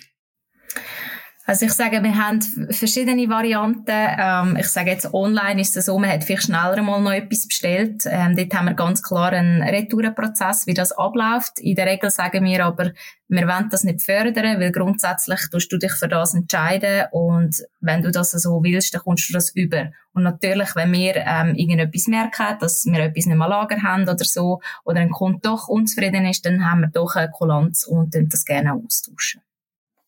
Also 1.47 1.67
ich 1.67 1.73
sage, 1.73 2.01
wir 2.01 2.17
haben 2.17 2.41
verschiedene 2.71 3.29
Varianten. 3.29 3.85
Ähm, 3.87 4.57
ich 4.59 4.67
sage 4.67 4.89
jetzt, 4.89 5.13
online 5.13 5.61
ist 5.61 5.77
es 5.77 5.85
so, 5.85 5.99
man 5.99 6.09
hat 6.09 6.23
vielleicht 6.23 6.45
schneller 6.45 6.81
mal 6.81 6.99
noch 6.99 7.11
etwas 7.11 7.47
bestellt. 7.47 8.01
Ähm, 8.07 8.35
dort 8.35 8.51
haben 8.55 8.65
wir 8.65 8.73
ganz 8.73 9.03
klar 9.03 9.31
einen 9.31 9.61
Retourenprozess, 9.61 10.65
wie 10.65 10.73
das 10.73 10.91
abläuft. 10.91 11.59
In 11.59 11.75
der 11.75 11.85
Regel 11.85 12.09
sagen 12.09 12.43
wir 12.45 12.65
aber, 12.65 12.93
wir 13.27 13.47
wollen 13.47 13.69
das 13.69 13.83
nicht 13.83 14.01
fördern, 14.01 14.59
weil 14.59 14.71
grundsätzlich 14.71 15.39
tust 15.51 15.71
du 15.71 15.77
dich 15.77 15.91
für 15.91 16.07
das 16.07 16.33
entscheiden 16.33 17.05
und 17.11 17.55
wenn 17.79 18.01
du 18.01 18.09
das 18.09 18.31
so 18.31 18.63
willst, 18.63 18.95
dann 18.95 19.01
kommst 19.03 19.29
du 19.29 19.33
das 19.33 19.51
über. 19.51 19.91
Und 20.13 20.23
natürlich, 20.23 20.75
wenn 20.75 20.91
wir 20.93 21.15
ähm, 21.15 21.53
irgendetwas 21.53 22.07
merken, 22.07 22.57
dass 22.59 22.85
wir 22.85 22.99
etwas 22.99 23.27
nicht 23.27 23.37
mehr 23.37 23.47
Lager 23.47 23.83
haben 23.83 24.09
oder 24.09 24.25
so, 24.25 24.61
oder 24.83 24.99
ein 24.99 25.11
Kunde 25.11 25.39
doch 25.43 25.67
unzufrieden 25.67 26.25
ist, 26.25 26.43
dann 26.43 26.67
haben 26.69 26.81
wir 26.81 26.87
doch 26.87 27.15
eine 27.15 27.29
Kulanz 27.29 27.83
und 27.83 28.15
dann 28.15 28.29
das 28.29 28.45
gerne 28.45 28.73
austauschen. 28.73 29.41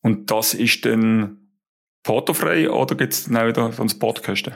Und 0.01 0.31
das 0.31 0.53
ist 0.53 0.85
dann 0.85 1.49
fotofrei 2.05 2.69
oder 2.69 2.95
gibt 2.95 3.13
es 3.13 3.25
dann 3.25 3.37
auch 3.37 3.47
wieder 3.47 3.71
Transportkosten? 3.71 4.53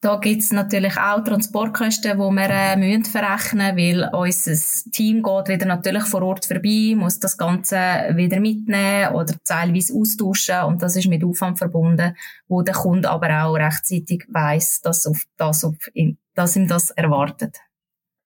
Da 0.00 0.16
gibt's 0.16 0.52
natürlich 0.52 0.96
auch 0.96 1.24
Transportkosten, 1.24 2.12
die 2.12 2.18
wir 2.18 2.50
äh, 2.50 2.76
müssen 2.76 3.04
verrechnen 3.04 3.74
müssen, 3.74 4.02
weil 4.02 4.10
unser 4.12 4.90
Team 4.92 5.24
geht 5.24 5.48
wieder 5.48 5.66
natürlich 5.66 6.04
vor 6.04 6.22
Ort 6.22 6.46
vorbei, 6.46 6.94
muss 6.96 7.18
das 7.18 7.36
Ganze 7.36 7.76
wieder 8.14 8.38
mitnehmen 8.38 9.12
oder 9.12 9.34
teilweise 9.44 9.94
austauschen 9.94 10.62
und 10.66 10.82
das 10.82 10.94
ist 10.94 11.08
mit 11.08 11.24
Aufwand 11.24 11.58
verbunden, 11.58 12.14
wo 12.46 12.62
der 12.62 12.74
Kunde 12.74 13.10
aber 13.10 13.44
auch 13.44 13.54
rechtzeitig 13.54 14.24
weiss, 14.28 14.80
dass, 14.82 15.04
auf 15.04 15.24
das, 15.36 15.64
auf 15.64 15.74
ihn, 15.94 16.16
dass 16.34 16.54
ihm 16.54 16.68
das 16.68 16.90
erwartet. 16.90 17.58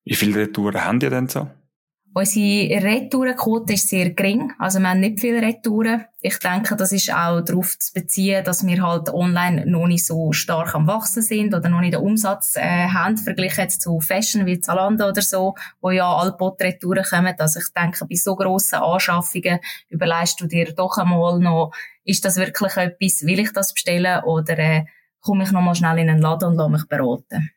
Wie 0.04 0.14
viele 0.14 0.40
Retouren 0.40 0.85
haben 0.85 1.00
ihr 1.00 1.09
denn 1.09 1.28
so? 1.28 1.49
Unsere 2.14 2.85
Retourenquote 2.85 3.73
ist 3.73 3.88
sehr 3.88 4.11
gering. 4.11 4.52
Also 4.59 4.81
wir 4.81 4.90
haben 4.90 5.00
nicht 5.00 5.19
viele 5.19 5.40
Retouren. 5.40 6.04
Ich 6.21 6.38
denke, 6.38 6.76
das 6.76 6.92
ist 6.92 7.11
auch 7.11 7.40
darauf 7.40 7.78
zu 7.78 7.90
beziehen, 7.95 8.45
dass 8.45 8.66
wir 8.66 8.83
halt 8.87 9.09
online 9.09 9.64
noch 9.64 9.87
nicht 9.87 10.04
so 10.04 10.31
stark 10.33 10.75
am 10.75 10.87
Wachsen 10.87 11.23
sind 11.23 11.54
oder 11.54 11.71
noch 11.71 11.81
nicht 11.81 11.95
den 11.95 12.02
Umsatz 12.02 12.57
äh, 12.57 12.88
haben, 12.88 13.16
verglichen 13.16 13.62
jetzt 13.62 13.81
zu 13.81 13.99
Fashion 14.00 14.45
wie 14.45 14.61
Zalando 14.61 15.09
oder 15.09 15.23
so, 15.23 15.54
wo 15.81 15.90
ja 15.90 16.07
alle 16.14 16.37
Retouren 16.38 17.02
kommen. 17.02 17.35
Also 17.38 17.61
ich 17.61 17.73
denke, 17.73 18.04
bei 18.04 18.14
so 18.14 18.37
grossen 18.37 18.81
Anschaffungen 18.81 19.61
überlegst 19.88 20.38
du 20.38 20.47
dir 20.47 20.75
doch 20.75 20.99
einmal 20.99 21.38
noch, 21.38 21.73
ist 22.04 22.26
das 22.26 22.37
wirklich 22.37 22.76
etwas, 22.76 23.23
will 23.23 23.40
ich 23.40 23.52
das 23.54 23.73
bestellen 23.73 24.23
oder 24.25 24.59
äh, 24.59 24.85
komme 25.21 25.45
ich 25.45 25.52
noch 25.52 25.62
mal 25.62 25.75
schnell 25.75 25.99
in 25.99 26.11
einen 26.11 26.21
Laden 26.21 26.50
und 26.50 26.57
lasse 26.57 26.71
mich 26.73 26.87
beraten. 26.88 27.50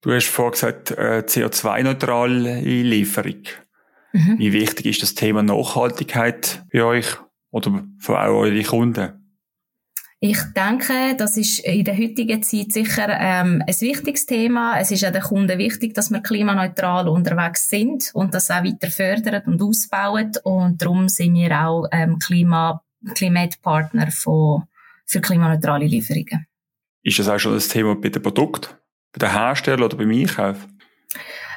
Du 0.00 0.12
hast 0.12 0.26
vorhin 0.26 0.52
gesagt, 0.52 0.90
äh, 0.90 1.22
CO2-neutrale 1.24 2.60
Lieferung. 2.60 3.44
Mhm. 4.12 4.38
Wie 4.38 4.52
wichtig 4.52 4.86
ist 4.86 5.02
das 5.02 5.14
Thema 5.14 5.42
Nachhaltigkeit 5.42 6.64
bei 6.72 6.82
euch 6.82 7.06
oder 7.50 7.84
für 7.98 8.20
auch 8.20 8.40
eure 8.40 8.62
Kunden? 8.62 9.22
Ich 10.24 10.38
denke, 10.54 11.16
das 11.18 11.36
ist 11.36 11.58
in 11.60 11.84
der 11.84 11.98
heutigen 11.98 12.44
Zeit 12.44 12.70
sicher 12.70 13.08
ähm, 13.08 13.60
ein 13.66 13.80
wichtiges 13.80 14.24
Thema. 14.24 14.78
Es 14.78 14.92
ist 14.92 15.04
auch 15.04 15.10
den 15.10 15.20
Kunden 15.20 15.58
wichtig, 15.58 15.94
dass 15.94 16.12
wir 16.12 16.20
klimaneutral 16.20 17.08
unterwegs 17.08 17.68
sind 17.68 18.08
und 18.14 18.32
das 18.32 18.48
auch 18.48 18.62
weiter 18.62 18.88
fördern 18.88 19.42
und 19.46 19.60
ausbauen. 19.60 20.30
Und 20.44 20.80
darum 20.80 21.08
sind 21.08 21.34
wir 21.34 21.66
auch 21.66 21.88
ähm, 21.90 22.20
Klima, 22.20 22.84
Klimatpartner 23.16 24.12
von, 24.12 24.62
für 25.06 25.20
klimaneutrale 25.20 25.86
Lieferungen. 25.86 26.46
Ist 27.02 27.18
das 27.18 27.28
auch 27.28 27.40
schon 27.40 27.54
das 27.54 27.66
Thema 27.66 27.96
bei 27.96 28.10
den 28.10 28.22
Produkten, 28.22 28.68
bei 29.12 29.26
den 29.26 29.32
Herstellern 29.32 29.82
oder 29.82 29.96
beim 29.96 30.10
Einkauf? 30.12 30.68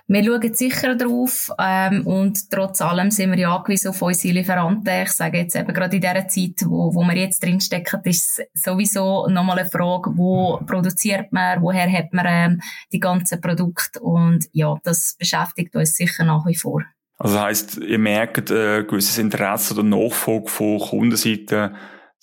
Wir 0.08 0.24
schauen 0.24 0.54
sicher 0.54 0.96
drauf 0.96 1.52
ähm, 1.58 2.06
und 2.06 2.52
trotz 2.52 2.80
allem 2.82 3.10
sind 3.10 3.32
wir 3.32 3.40
ja 3.40 3.56
angewiesen 3.56 3.90
auf 3.90 4.04
unsere 4.04 4.36
Lieferanten. 4.36 5.02
Ich 5.02 5.12
sage 5.12 5.40
jetzt 5.40 5.56
eben 5.56 5.74
gerade 5.74 5.96
in 5.96 6.02
dieser 6.02 6.28
Zeit, 6.28 6.64
wo, 6.68 6.94
wo 6.94 7.02
wir 7.02 7.16
jetzt 7.16 7.44
drinstecken, 7.44 8.02
ist 8.04 8.44
sowieso 8.54 9.28
nochmal 9.28 9.60
eine 9.60 9.70
Frage, 9.70 10.12
wo 10.16 10.60
produziert 10.68 11.32
man, 11.32 11.60
woher 11.64 11.92
hat 11.92 12.14
man 12.14 12.26
ähm, 12.28 12.62
die 12.94 13.00
ganzen 13.00 13.42
Produkte 13.42 14.00
und 14.00 14.46
ja, 14.52 14.78
das 14.84 15.16
beschäftigt 15.18 15.76
uns 15.76 15.96
sicher 15.96 16.24
nach 16.24 16.46
wie 16.46 16.56
vor. 16.56 16.84
Also 17.18 17.42
heisst, 17.42 17.78
ihr 17.78 17.98
merkt 17.98 18.52
äh, 18.52 18.84
gewisses 18.84 19.18
Interesse 19.18 19.74
oder 19.74 19.84
Nachfolge 19.84 20.52
von 20.52 20.80
Kundenseite 20.80 21.74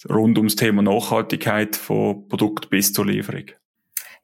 rund 0.09 0.39
ums 0.39 0.55
Thema 0.55 0.83
Nachhaltigkeit 0.83 1.75
von 1.75 2.29
Produkt 2.29 2.71
bis 2.71 2.93
zur 2.93 3.07
Lieferung? 3.07 3.47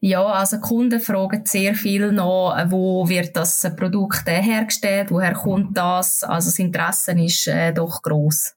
Ja, 0.01 0.25
also 0.27 0.61
Kunden 0.61 1.01
fragen 1.01 1.45
sehr 1.45 1.75
viel 1.75 2.13
noch, 2.13 2.57
wo 2.67 3.09
wird 3.09 3.37
das 3.37 3.67
Produkt 3.77 4.29
hergestellt, 4.29 5.11
woher 5.11 5.33
kommt 5.33 5.77
das? 5.77 6.23
Also 6.23 6.51
das 6.51 6.59
Interesse 6.61 7.13
ist 7.13 7.49
äh, 7.49 7.73
doch 7.73 8.03
groß. 8.03 8.55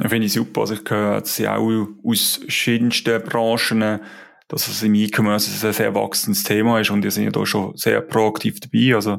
Ja, 0.00 0.08
finde 0.08 0.26
ich 0.26 0.32
super. 0.32 0.62
Also 0.62 0.74
ich 0.74 0.88
höre, 0.88 1.24
sie 1.24 1.46
auch 1.48 1.88
aus 2.04 2.36
verschiedensten 2.36 3.22
Branchen, 3.22 4.00
dass 4.48 4.68
es 4.68 4.82
im 4.82 4.94
E-Commerce 4.94 5.66
ein 5.66 5.72
sehr 5.74 5.94
wachsendes 5.94 6.44
Thema 6.44 6.80
ist 6.80 6.90
und 6.90 7.04
ihr 7.04 7.10
seid 7.10 7.24
ja 7.24 7.30
da 7.30 7.44
schon 7.44 7.76
sehr 7.76 8.00
proaktiv 8.00 8.60
dabei. 8.60 8.94
Also 8.94 9.18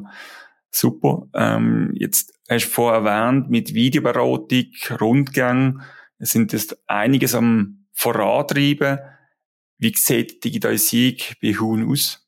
super. 0.70 1.28
Ähm, 1.34 1.92
jetzt 1.94 2.32
hast 2.48 2.64
du 2.64 2.70
vorher 2.70 3.04
erwähnt, 3.04 3.48
mit 3.48 3.74
Videoberatung, 3.74 4.72
Rundgang, 5.00 5.82
sind 6.18 6.52
jetzt 6.52 6.76
einiges 6.88 7.34
am 7.34 7.86
Vorantreiben. 7.92 8.98
Wie 9.80 9.94
sieht 9.96 10.44
Digitalisierung 10.44 11.16
bei 11.40 11.54
Huhn 11.54 11.90
aus? 11.90 12.22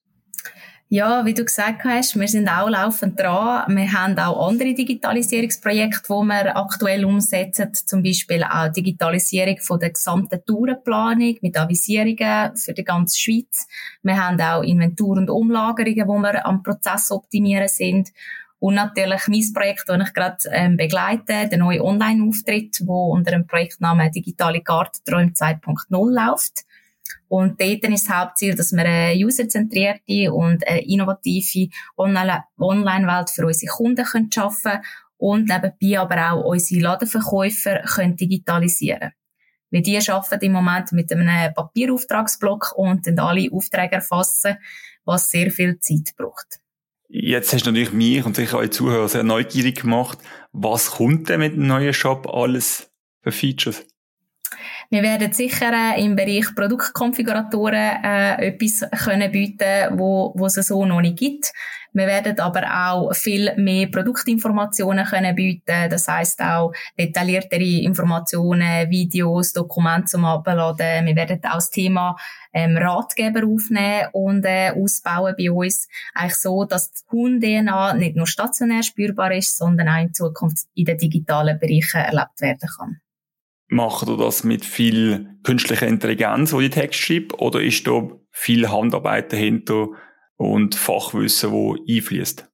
Ja, 0.89 1.25
wie 1.27 1.35
du 1.35 1.45
gesagt 1.45 1.85
hast, 1.85 2.19
wir 2.19 2.27
sind 2.27 2.49
auch 2.49 2.71
laufend 2.71 3.21
dran. 3.21 3.77
Wir 3.77 3.93
haben 3.93 4.19
auch 4.19 4.49
andere 4.49 4.73
Digitalisierungsprojekte, 4.73 6.03
die 6.09 6.27
wir 6.29 6.57
aktuell 6.57 7.05
umsetzen. 7.05 7.73
Zum 7.75 8.03
Beispiel 8.03 8.43
auch 8.43 8.73
Digitalisierung 8.73 9.59
von 9.59 9.81
der 9.81 9.91
gesamten 9.91 10.43
Tourenplanung 10.47 11.37
mit 11.43 11.59
Avisierungen 11.59 12.57
für 12.57 12.73
die 12.73 12.85
ganze 12.85 13.21
Schweiz. 13.21 13.67
Wir 14.03 14.17
haben 14.17 14.41
auch 14.41 14.63
Inventur- 14.63 15.19
und 15.19 15.29
Umlagerungen, 15.29 16.09
wo 16.09 16.19
wir 16.19 16.47
am 16.47 16.63
Prozess 16.63 17.11
optimieren 17.11 17.69
sind. 17.69 18.13
Und 18.59 18.75
natürlich 18.75 19.29
mein 19.29 19.53
Projekt, 19.53 19.85
das 19.89 20.09
ich 20.09 20.15
gerade 20.15 20.37
ähm, 20.53 20.79
begleite, 20.79 21.49
der 21.51 21.59
neue 21.59 21.85
Online-Auftritt, 21.85 22.83
wo 22.87 23.13
unter 23.13 23.33
dem 23.33 23.47
Projektnamen 23.47 24.11
Digitale 24.11 24.63
Karte 24.63 25.01
Träum 25.05 25.33
2.0 25.35 25.89
läuft. 25.91 26.65
Und 27.29 27.61
dort 27.61 27.85
ist 27.85 28.09
das 28.09 28.15
Hauptziel, 28.15 28.55
dass 28.55 28.73
wir 28.73 28.85
eine 28.85 29.25
userzentrierte 29.25 30.33
und 30.33 30.67
eine 30.67 30.85
innovative 30.85 31.71
Online-Welt 31.97 33.31
für 33.31 33.47
unsere 33.47 33.73
Kunden 33.73 34.31
schaffen 34.33 34.73
können 34.73 34.83
und 35.17 35.49
nebenbei 35.49 36.01
aber 36.01 36.33
auch 36.33 36.45
unsere 36.45 36.83
Ladenverkäufer 36.83 37.83
können 37.95 38.17
digitalisieren 38.17 39.13
Weil 39.71 39.83
die 39.83 39.97
arbeiten 39.97 40.45
im 40.45 40.53
Moment 40.53 40.93
mit 40.93 41.13
einem 41.13 41.55
Papierauftragsblock 41.55 42.73
und 42.77 43.07
dann 43.07 43.19
alle 43.21 43.51
Aufträge 43.53 43.95
erfassen, 43.95 44.57
was 45.05 45.31
sehr 45.31 45.51
viel 45.51 45.79
Zeit 45.79 46.15
braucht. 46.17 46.61
Jetzt 47.09 47.53
hast 47.53 47.67
du 47.67 47.71
natürlich 47.71 47.93
mich 47.93 48.25
und 48.25 48.37
sicher 48.37 48.59
alle 48.59 48.71
Zuhörer 48.71 49.09
sehr 49.09 49.23
neugierig 49.23 49.83
gemacht. 49.83 50.19
Was 50.53 50.93
kommt 50.93 51.29
denn 51.29 51.41
mit 51.41 51.55
dem 51.55 51.67
neuen 51.67 51.93
Shop 51.95 52.27
alles 52.29 52.91
für 53.21 53.33
Features? 53.33 53.87
Wir 54.93 55.03
werden 55.03 55.33
sicher 55.33 55.97
im 55.97 56.17
Bereich 56.17 56.55
Produktkonfiguratoren 56.55 58.05
äh, 58.05 58.49
etwas 58.49 58.85
können 59.03 59.33
bieten, 59.33 59.99
wo, 59.99 60.35
wo 60.37 60.45
es 60.45 60.57
so 60.57 60.85
noch 60.85 61.01
nicht 61.01 61.19
gibt. 61.19 61.51
Wir 61.95 62.07
werden 62.07 62.39
aber 62.39 62.91
auch 62.91 63.15
viel 63.15 63.55
mehr 63.57 63.87
Produktinformationen 63.87 65.07
können 65.07 65.35
bieten. 65.35 65.89
Das 65.89 66.09
heißt 66.09 66.43
auch 66.43 66.75
detailliertere 66.99 67.81
Informationen, 67.85 68.91
Videos, 68.91 69.55
Dokumente 69.55 70.09
zum 70.09 70.27
Abladen. 70.27 71.07
Wir 71.07 71.17
werden 71.17 71.41
auch 71.45 71.55
das 71.55 71.71
Thema 71.71 72.15
ähm, 72.53 72.77
Ratgeber 72.77 73.47
aufnehmen 73.47 74.09
und 74.13 74.45
äh, 74.45 74.73
ausbauen 74.77 75.35
bei 75.39 75.51
uns. 75.51 75.89
Eigentlich 76.13 76.37
so, 76.37 76.67
dass 76.67 76.93
die 76.93 77.11
Hund-DNA 77.13 77.95
nicht 77.95 78.15
nur 78.15 78.27
stationär 78.27 78.83
spürbar 78.83 79.33
ist, 79.33 79.57
sondern 79.57 79.89
auch 79.89 80.03
in 80.03 80.13
Zukunft 80.13 80.67
in 80.75 80.85
den 80.85 80.99
digitalen 80.99 81.59
Bereichen 81.59 82.03
erlebt 82.03 82.43
werden 82.43 82.69
kann. 82.77 83.01
Macht 83.73 84.07
ihr 84.07 84.19
das 84.19 84.45
mit 84.45 84.67
viel 84.67 85.39
künstlicher 85.45 85.87
Intelligenz, 85.87 86.53
wo 86.53 86.61
die 86.61 86.69
Text 86.69 87.01
schreibt, 87.01 87.41
oder 87.41 87.63
ist 87.63 87.87
da 87.87 88.07
viel 88.31 88.71
Handarbeit 88.71 89.33
dahinter 89.33 89.89
und 90.37 90.75
Fachwissen, 90.75 91.53
wo 91.53 91.79
einfließt? 91.89 92.47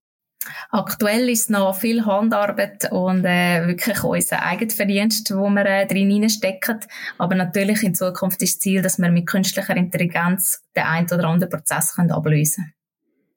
Aktuell 0.71 1.29
ist 1.29 1.51
noch 1.51 1.75
viel 1.75 2.07
Handarbeit 2.07 2.93
und 2.93 3.25
äh, 3.25 3.67
wirklich 3.67 4.05
unser 4.05 4.45
eigenes 4.45 4.75
Verdienst, 4.75 5.35
wo 5.35 5.51
wir 5.51 5.67
äh, 5.67 5.87
drin 5.89 6.09
hineinstecken. 6.09 6.79
Aber 7.19 7.35
natürlich 7.35 7.83
in 7.83 7.97
Zukunft 7.97 8.41
ist 8.43 8.55
das 8.55 8.61
Ziel, 8.61 8.83
dass 8.83 9.01
wir 9.01 9.11
mit 9.11 9.27
künstlicher 9.27 9.77
Intelligenz 9.77 10.63
den 10.77 10.85
einen 10.85 11.11
oder 11.11 11.25
anderen 11.25 11.51
Prozess 11.51 11.97
können 11.97 12.13
ablösen 12.13 12.63
können. 12.63 12.75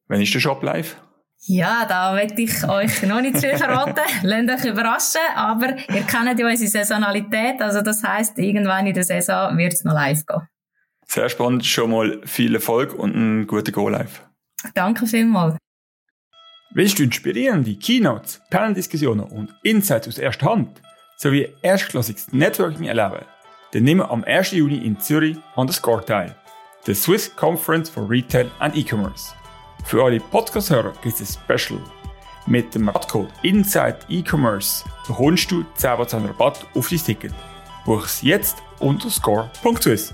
Wann 0.07 0.21
ist 0.21 0.35
der 0.35 0.39
Shop 0.39 0.61
live? 0.61 0.97
Ja, 1.45 1.85
da 1.85 2.13
möchte 2.13 2.41
ich 2.41 2.63
euch 2.67 3.01
noch 3.03 3.19
nicht 3.19 3.35
zu 3.35 3.41
viel 3.41 3.57
verraten. 3.57 3.95
Lasst 4.21 4.65
euch 4.65 4.71
überraschen. 4.71 5.21
Aber 5.35 5.69
ihr 5.69 6.03
kennt 6.03 6.39
ja 6.39 6.47
unsere 6.47 6.69
Saisonalität. 6.69 7.59
Also 7.61 7.81
das 7.81 8.03
heisst, 8.03 8.37
irgendwann 8.37 8.85
in 8.85 8.93
der 8.93 9.03
Saison 9.03 9.57
wird 9.57 9.73
es 9.73 9.83
noch 9.83 9.93
live 9.93 10.23
gehen. 10.25 10.47
Sehr 11.07 11.29
spannend. 11.29 11.65
Schon 11.65 11.91
mal 11.91 12.21
viel 12.25 12.53
Erfolg 12.53 12.93
und 12.93 13.15
einen 13.15 13.47
guten 13.47 13.71
Go-Live. 13.71 14.23
Danke 14.75 15.07
vielmals. 15.07 15.57
Willst 16.73 16.99
du 16.99 17.03
inspirierende 17.03 17.75
Keynotes, 17.75 18.41
Panel-Diskussionen 18.49 19.25
und 19.25 19.53
Insights 19.63 20.07
aus 20.07 20.17
erster 20.19 20.45
Hand 20.45 20.81
sowie 21.17 21.49
erstklassiges 21.63 22.31
Networking 22.31 22.85
erleben? 22.85 23.25
Dann 23.73 23.83
nimm 23.83 23.99
am 24.01 24.23
1. 24.23 24.51
Juni 24.51 24.77
in 24.77 24.99
Zürich 24.99 25.37
an 25.55 25.67
der 25.67 25.73
Score 25.73 26.05
teil, 26.05 26.35
der 26.87 26.95
Swiss 26.95 27.35
Conference 27.35 27.89
for 27.89 28.09
Retail 28.09 28.49
and 28.59 28.75
E-Commerce. 28.77 29.33
Für 29.85 30.05
alle 30.05 30.19
Podcast-Hörer 30.19 30.93
gibt 31.01 31.19
es 31.19 31.37
ein 31.37 31.57
Special. 31.57 31.79
Mit 32.47 32.73
dem 32.73 32.87
Rabattcode 32.87 33.31
Inside 33.43 33.99
E-Commerce 34.09 34.85
bekommst 35.07 35.51
du 35.51 35.65
10% 35.77 36.27
Rabatt 36.27 36.65
auf 36.73 36.89
dein 36.89 36.99
Ticket. 36.99 37.33
Buch 37.85 38.05
es 38.05 38.21
jetzt 38.21 38.57
unter 38.79 39.09
score.swiss. 39.09 40.13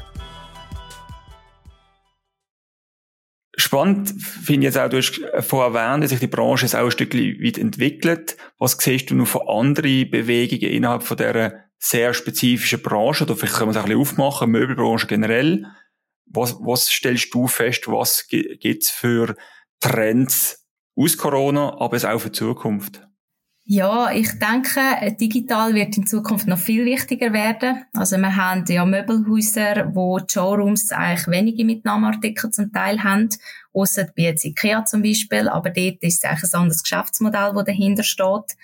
Spannend 3.56 4.10
finde 4.22 4.68
ich 4.68 4.74
jetzt 4.74 4.78
auch, 4.78 4.90
du 4.90 4.98
hast 4.98 5.20
vorher 5.42 5.80
erwähnt, 5.80 6.04
dass 6.04 6.12
sich 6.12 6.20
die 6.20 6.28
Branche 6.28 6.66
jetzt 6.66 6.76
auch 6.76 6.86
ein 6.86 6.92
Stückchen 6.92 7.44
weit 7.44 7.58
entwickelt. 7.58 8.38
Was 8.60 8.78
siehst 8.80 9.10
du 9.10 9.16
noch 9.16 9.28
von 9.28 9.48
anderen 9.48 10.10
Bewegungen 10.10 10.72
innerhalb 10.72 11.04
von 11.04 11.18
dieser 11.18 11.54
sehr 11.78 12.14
spezifischen 12.14 12.82
Branche? 12.82 13.24
Oder 13.24 13.36
vielleicht 13.36 13.56
können 13.56 13.70
wir 13.70 13.72
es 13.72 13.78
auch 13.78 13.84
ein 13.84 13.90
bisschen 13.90 14.02
aufmachen, 14.02 14.52
Möbelbranche 14.52 15.08
generell. 15.08 15.66
Was, 16.26 16.56
was 16.60 16.90
stellst 16.90 17.34
du 17.34 17.48
fest, 17.48 17.88
was 17.88 18.28
gibt 18.28 18.84
es 18.84 18.90
für 18.90 19.36
Trends 19.80 20.66
aus 20.96 21.18
Corona, 21.18 21.80
aber 21.80 21.98
auch 21.98 22.20
für 22.20 22.30
die 22.30 22.38
Zukunft? 22.38 23.08
Ja, 23.70 24.12
ich 24.12 24.30
denke, 24.40 25.14
digital 25.20 25.74
wird 25.74 25.98
in 25.98 26.08
Zukunft 26.08 26.48
noch 26.48 26.58
viel 26.58 26.86
wichtiger 26.86 27.34
werden. 27.34 27.84
Also 27.94 28.18
wir 28.18 28.34
haben 28.34 28.64
ja 28.70 28.86
Möbelhäuser, 28.86 29.94
wo 29.94 30.20
die 30.20 30.32
Showrooms 30.32 30.94
eigentlich 30.94 31.28
wenige 31.28 31.66
Mitnahmeartikel 31.66 32.50
zum 32.50 32.72
Teil 32.72 33.04
haben, 33.04 33.28
außer 33.74 34.06
bei 34.16 34.24
jetzt 34.24 34.46
Ikea 34.46 34.86
zum 34.86 35.02
Beispiel, 35.02 35.50
aber 35.50 35.70
dort 35.70 36.02
ist 36.02 36.24
es 36.24 36.30
eigentlich 36.30 36.54
ein 36.54 36.62
anderes 36.62 36.82
Geschäftsmodell, 36.82 37.52
das 37.54 37.66
dahinter 37.66 38.04
steht. 38.04 38.56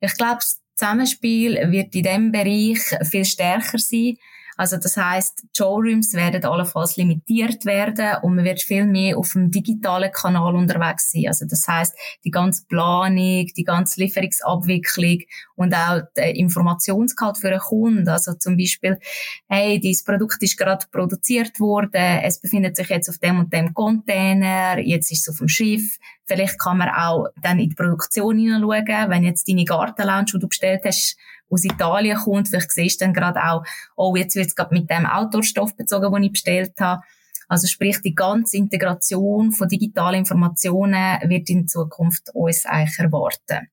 Ich 0.00 0.14
glaube, 0.14 0.40
das 0.40 0.60
Zusammenspiel 0.74 1.70
wird 1.70 1.94
in 1.94 2.02
diesem 2.02 2.32
Bereich 2.32 2.80
viel 3.08 3.24
stärker 3.24 3.78
sein. 3.78 4.16
Also 4.58 4.76
das 4.76 4.96
heißt, 4.96 5.46
Showrooms 5.56 6.14
werden 6.14 6.44
allenfalls 6.44 6.96
limitiert 6.96 7.64
werden 7.64 8.16
und 8.22 8.34
man 8.34 8.44
wird 8.44 8.60
viel 8.60 8.86
mehr 8.86 9.16
auf 9.16 9.32
dem 9.32 9.52
digitalen 9.52 10.10
Kanal 10.10 10.56
unterwegs 10.56 11.12
sein. 11.12 11.28
Also 11.28 11.46
das 11.46 11.68
heißt, 11.68 11.94
die 12.24 12.32
ganze 12.32 12.66
Planung, 12.66 13.46
die 13.56 13.62
ganze 13.62 14.00
Lieferungsabwicklung 14.00 15.20
und 15.54 15.74
auch 15.74 16.00
der 16.16 16.34
Informationsgehalt 16.34 17.38
für 17.38 17.50
einen 17.50 17.60
Kunden. 17.60 18.08
Also 18.08 18.34
zum 18.34 18.56
Beispiel, 18.56 18.98
hey, 19.48 19.78
dieses 19.78 20.02
Produkt 20.02 20.42
ist 20.42 20.58
gerade 20.58 20.86
produziert 20.90 21.60
worden, 21.60 22.18
es 22.24 22.40
befindet 22.40 22.74
sich 22.74 22.88
jetzt 22.88 23.08
auf 23.08 23.18
dem 23.18 23.38
und 23.38 23.52
dem 23.52 23.72
Container, 23.72 24.80
jetzt 24.80 25.12
ist 25.12 25.20
es 25.20 25.32
auf 25.32 25.38
dem 25.38 25.46
Schiff. 25.46 25.98
Vielleicht 26.26 26.58
kann 26.58 26.78
man 26.78 26.88
auch 26.88 27.28
dann 27.40 27.60
in 27.60 27.70
die 27.70 27.76
Produktion 27.76 28.38
hineinschauen, 28.38 29.08
wenn 29.08 29.22
jetzt 29.22 29.48
deine 29.48 29.64
Gartenlounge, 29.64 30.32
die 30.34 30.38
du 30.40 30.48
bestellt 30.48 30.82
hast, 30.84 31.16
aus 31.50 31.64
Italien 31.64 32.16
kommt. 32.16 32.48
Vielleicht 32.48 32.72
siehst 32.72 33.00
du 33.00 33.04
dann 33.04 33.14
gerade 33.14 33.42
auch, 33.44 33.64
oh, 33.96 34.16
jetzt 34.16 34.36
wird 34.36 34.48
es 34.48 34.54
gerade 34.54 34.74
mit 34.74 34.90
dem 34.90 35.06
Outdoor-Stoff 35.06 35.76
bezogen, 35.76 36.12
den 36.12 36.24
ich 36.24 36.32
bestellt 36.32 36.72
habe. 36.80 37.02
Also 37.48 37.66
sprich, 37.66 38.00
die 38.02 38.14
ganze 38.14 38.58
Integration 38.58 39.52
von 39.52 39.68
digitalen 39.68 40.20
Informationen 40.20 41.18
wird 41.24 41.48
in 41.48 41.66
Zukunft 41.66 42.30
uns 42.34 42.66
eigentlich 42.66 42.98
erwarten. 42.98 43.68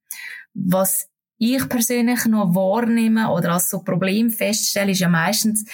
Was 0.54 1.08
ich 1.38 1.68
persönlich 1.68 2.26
noch 2.26 2.56
wahrnehme 2.56 3.30
oder 3.30 3.54
als 3.54 3.70
so 3.70 3.80
Problem 3.80 4.30
feststelle, 4.30 4.92
ist 4.92 5.02
ja 5.02 5.10
meistens, 5.10 5.66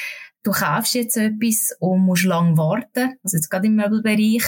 du 0.44 0.52
kaufst 0.52 0.96
jetzt 0.96 1.18
etwas 1.18 1.76
und 1.80 2.02
musst 2.02 2.26
lang 2.26 2.58
warten. 2.58 3.18
Also 3.24 3.38
jetzt 3.38 3.50
gerade 3.50 3.68
im 3.68 3.76
Möbelbereich 3.76 4.44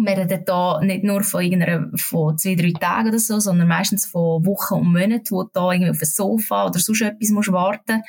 wir 0.00 0.16
reden 0.16 0.44
da 0.44 0.80
nicht 0.80 1.04
nur 1.04 1.22
von 1.22 1.42
irgendeiner, 1.42 1.90
von 1.96 2.36
zwei, 2.38 2.54
drei 2.54 2.72
Tagen 2.72 3.08
oder 3.08 3.18
so, 3.18 3.38
sondern 3.40 3.68
meistens 3.68 4.06
von 4.06 4.44
Wochen 4.44 4.74
und 4.74 4.92
Monaten, 4.92 5.30
wo 5.30 5.42
du 5.44 5.50
da 5.52 5.72
irgendwie 5.72 5.90
auf 5.90 6.00
ein 6.00 6.06
Sofa 6.06 6.66
oder 6.66 6.78
sonst 6.78 7.02
etwas 7.02 7.30
musst 7.30 7.52
warten. 7.52 8.02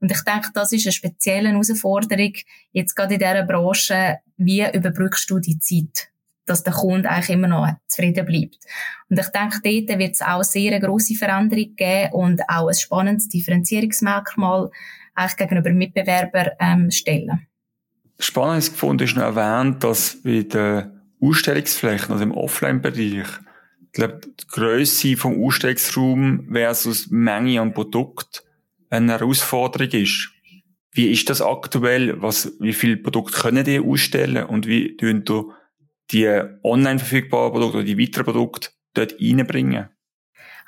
Und 0.00 0.10
ich 0.10 0.20
denke, 0.22 0.48
das 0.54 0.72
ist 0.72 0.86
eine 0.86 0.92
spezielle 0.92 1.50
Herausforderung, 1.50 2.32
jetzt 2.72 2.94
gerade 2.94 3.14
in 3.14 3.20
dieser 3.20 3.42
Branche, 3.44 4.18
wie 4.36 4.64
überbrückst 4.72 5.30
du 5.30 5.38
die 5.38 5.58
Zeit? 5.58 6.10
dass 6.46 6.64
der 6.64 6.72
Kunde 6.72 7.08
eigentlich 7.08 7.30
immer 7.30 7.46
noch 7.46 7.68
zufrieden 7.86 8.26
bleibt. 8.26 8.58
Und 9.08 9.20
ich 9.20 9.28
denke, 9.28 9.60
dort 9.62 9.98
wird 10.00 10.14
es 10.14 10.22
auch 10.22 10.42
sehr 10.42 10.72
eine 10.72 10.84
grosse 10.84 11.14
Veränderung 11.14 11.76
geben 11.76 12.12
und 12.12 12.42
auch 12.48 12.66
ein 12.66 12.74
spannendes 12.74 13.28
Differenzierungsmerkmal 13.28 14.70
eigentlich 15.14 15.36
gegenüber 15.36 15.70
Mitbewerbern 15.70 16.48
ähm, 16.58 16.90
stellen. 16.90 17.46
Spannend 18.18 18.68
gefunden, 18.68 19.04
ist 19.04 19.14
noch 19.14 19.36
erwähnt, 19.36 19.84
dass 19.84 20.16
bei 20.22 20.42
der 20.42 20.99
Ausstellungsflächen, 21.20 22.12
also 22.12 22.24
im 22.24 22.32
Offline-Bereich, 22.32 23.26
ich 23.92 23.92
glaube, 23.92 24.20
die 24.22 24.46
Grösse 24.46 25.16
vom 25.16 25.42
Ausstellungsraum 25.44 26.48
versus 26.52 27.10
Menge 27.10 27.60
an 27.60 27.74
Produkt 27.74 28.44
eine 28.88 29.12
Herausforderung 29.12 29.90
ist. 29.90 30.30
Wie 30.92 31.10
ist 31.10 31.28
das 31.30 31.40
aktuell? 31.40 32.20
Was, 32.20 32.52
wie 32.60 32.72
viele 32.72 32.96
Produkte 32.96 33.40
können 33.40 33.64
die 33.64 33.80
ausstellen 33.80 34.44
und 34.44 34.66
wie 34.66 34.96
tun 34.96 35.24
du 35.24 35.52
die 36.10 36.26
online 36.64 36.98
verfügbaren 36.98 37.52
Produkte 37.52 37.78
oder 37.78 37.86
die 37.86 37.98
weiteren 37.98 38.24
Produkte 38.24 38.70
dort 38.94 39.14
reinbringen? 39.20 39.88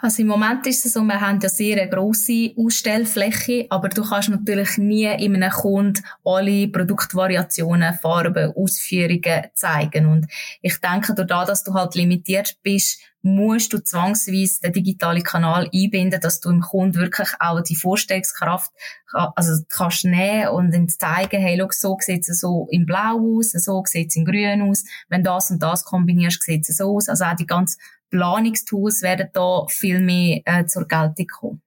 Also 0.04 0.22
im 0.22 0.28
Moment 0.28 0.66
ist 0.66 0.84
es 0.84 0.94
so, 0.94 1.02
wir 1.02 1.20
haben 1.20 1.38
ja 1.40 1.48
sehr 1.48 1.80
eine 1.80 1.88
grosse 1.88 2.52
Ausstellfläche, 2.56 3.66
aber 3.70 3.88
du 3.88 4.02
kannst 4.02 4.30
natürlich 4.30 4.76
nie 4.76 5.04
in 5.04 5.36
einem 5.36 5.52
Kunden 5.52 6.02
alle 6.24 6.66
Produktvariationen, 6.66 7.94
Farben, 7.94 8.52
Ausführungen 8.56 9.44
zeigen. 9.54 10.06
Und 10.06 10.26
ich 10.60 10.78
denke, 10.78 11.14
dadurch, 11.14 11.46
dass 11.46 11.62
du 11.62 11.74
halt 11.74 11.94
limitiert 11.94 12.56
bist, 12.64 12.98
musst 13.22 13.72
du 13.72 13.78
zwangsweise 13.78 14.62
den 14.62 14.72
digitalen 14.72 15.22
Kanal 15.22 15.70
einbinden, 15.72 16.20
dass 16.20 16.40
du 16.40 16.50
im 16.50 16.62
Kunden 16.62 16.96
wirklich 16.96 17.28
auch 17.38 17.60
die 17.60 17.76
Vorstellungskraft 17.76 18.72
also 19.12 19.62
kannst 19.68 20.04
nehmen 20.04 20.48
und 20.48 20.74
ihm 20.74 20.88
zeigen, 20.88 21.40
hey, 21.40 21.56
schau, 21.56 21.68
so 21.70 21.96
sieht 22.00 22.28
es 22.28 22.40
so 22.40 22.66
in 22.72 22.86
Blau 22.86 23.38
aus, 23.38 23.52
so 23.52 23.84
sieht 23.86 24.08
es 24.08 24.16
in 24.16 24.24
Grün 24.24 24.62
aus. 24.62 24.82
Wenn 25.08 25.22
das 25.22 25.52
und 25.52 25.62
das 25.62 25.84
kombinierst, 25.84 26.42
sieht 26.42 26.68
es 26.68 26.78
so 26.78 26.96
aus. 26.96 27.08
Also 27.08 27.24
auch 27.24 27.36
die 27.36 27.46
ganze 27.46 27.76
Planungstools 28.12 29.02
werden 29.02 29.28
da 29.32 29.66
viel 29.68 29.98
mehr 29.98 30.42
äh, 30.44 30.66
zur 30.66 30.86
Geltung 30.86 31.26
kommen. 31.26 31.62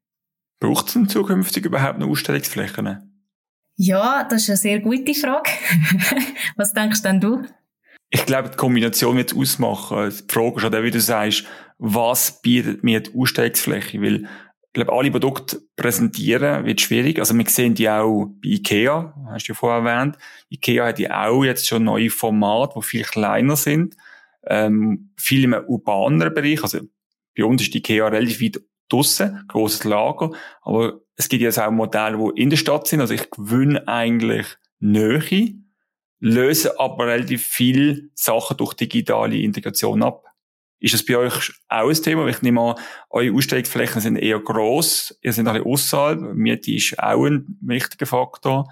Braucht 0.60 0.88
es 0.88 0.94
denn 0.94 1.10
zukünftig 1.10 1.66
überhaupt 1.66 2.00
noch 2.00 2.08
Ausstellungsflächen? 2.08 3.12
Ja, 3.76 4.26
das 4.30 4.44
ist 4.44 4.50
eine 4.50 4.58
sehr 4.58 4.80
gute 4.80 5.14
Frage. 5.14 5.50
Was 6.56 6.72
denkst 6.72 7.02
denn 7.02 7.20
du? 7.20 7.44
Ich 8.10 8.26
glaube, 8.26 8.50
die 8.50 8.56
Kombination 8.56 9.18
wird 9.18 9.34
es 9.34 9.38
ausmachen. 9.38 10.10
Die 10.10 10.34
Frage 10.34 10.56
ist 10.58 10.66
auch, 10.66 10.84
wie 10.84 10.92
du 10.92 11.02
sagst, 11.02 11.46
was 11.78 12.42
bietet 12.42 12.84
mir 12.84 13.02
die 13.02 13.12
Ausstellungsfläche? 13.14 14.02
Weil, 14.02 14.24
ich 14.24 14.74
glaube, 14.74 14.94
alle 14.94 15.12
Produkte 15.12 15.62
präsentieren 15.76 16.66
wird 16.66 16.80
schwierig. 16.80 17.20
Also, 17.20 17.38
wir 17.38 17.50
sehen 17.50 17.74
die 17.74 17.90
auch 17.90 18.28
bei 18.42 18.50
IKEA, 18.50 19.14
hast 19.32 19.48
du 19.48 19.52
ja 19.52 19.56
vorher 19.58 19.84
erwähnt. 19.84 20.18
IKEA 20.50 20.86
hat 20.86 21.00
ja 21.00 21.28
auch 21.28 21.44
jetzt 21.44 21.68
schon 21.68 21.84
neue 21.84 22.10
Formate, 22.10 22.76
die 22.76 22.86
viel 22.86 23.04
kleiner 23.04 23.58
sind 23.58 23.98
ähm, 24.48 25.12
viel 25.18 25.44
im 25.44 25.54
urbaneren 25.54 26.34
Bereich. 26.34 26.64
Also 26.64 26.80
bei 27.38 27.44
uns 27.44 27.62
ist 27.62 27.74
die 27.74 27.80
IKEA 27.80 28.08
relativ 28.08 28.42
weit 28.42 28.62
draussen, 28.90 29.44
grosses 29.48 29.84
Lager. 29.84 30.32
Aber 30.62 31.02
es 31.16 31.30
gibt 31.30 31.42
jetzt 31.42 31.60
auch 31.60 31.72
Modelle, 31.72 32.18
die 32.18 32.42
in 32.42 32.50
der 32.50 32.58
Stadt 32.58 32.88
sind. 32.88 33.02
Also 33.02 33.14
ich 33.14 33.30
gewinne 33.30 33.88
eigentlich 33.88 34.48
Nähe, 34.80 35.56
löse 36.20 36.80
aber 36.80 37.08
relativ 37.08 37.46
viele 37.46 38.10
Sachen 38.14 38.58
durch 38.58 38.74
digitale 38.74 39.38
Integration 39.38 40.04
ab. 40.04 40.24
Ist 40.80 40.94
das 40.94 41.06
bei 41.06 41.18
euch 41.18 41.52
auch 41.70 41.90
ein 41.90 41.96
Thema? 41.96 42.28
Ich 42.28 42.42
nehme 42.42 42.62
an, 42.62 42.76
eure 43.10 43.34
Ausstellungsflächen 43.34 44.02
sind 44.02 44.18
eher 44.18 44.40
gross, 44.40 45.18
ihr 45.22 45.34
seid 45.34 45.48
alle 45.48 45.66
außerhalb, 45.66 46.36
Miete 46.36 46.74
ist 46.74 47.00
auch 47.00 47.26
ein 47.26 47.58
wichtiger 47.62 48.06
Faktor. 48.06 48.70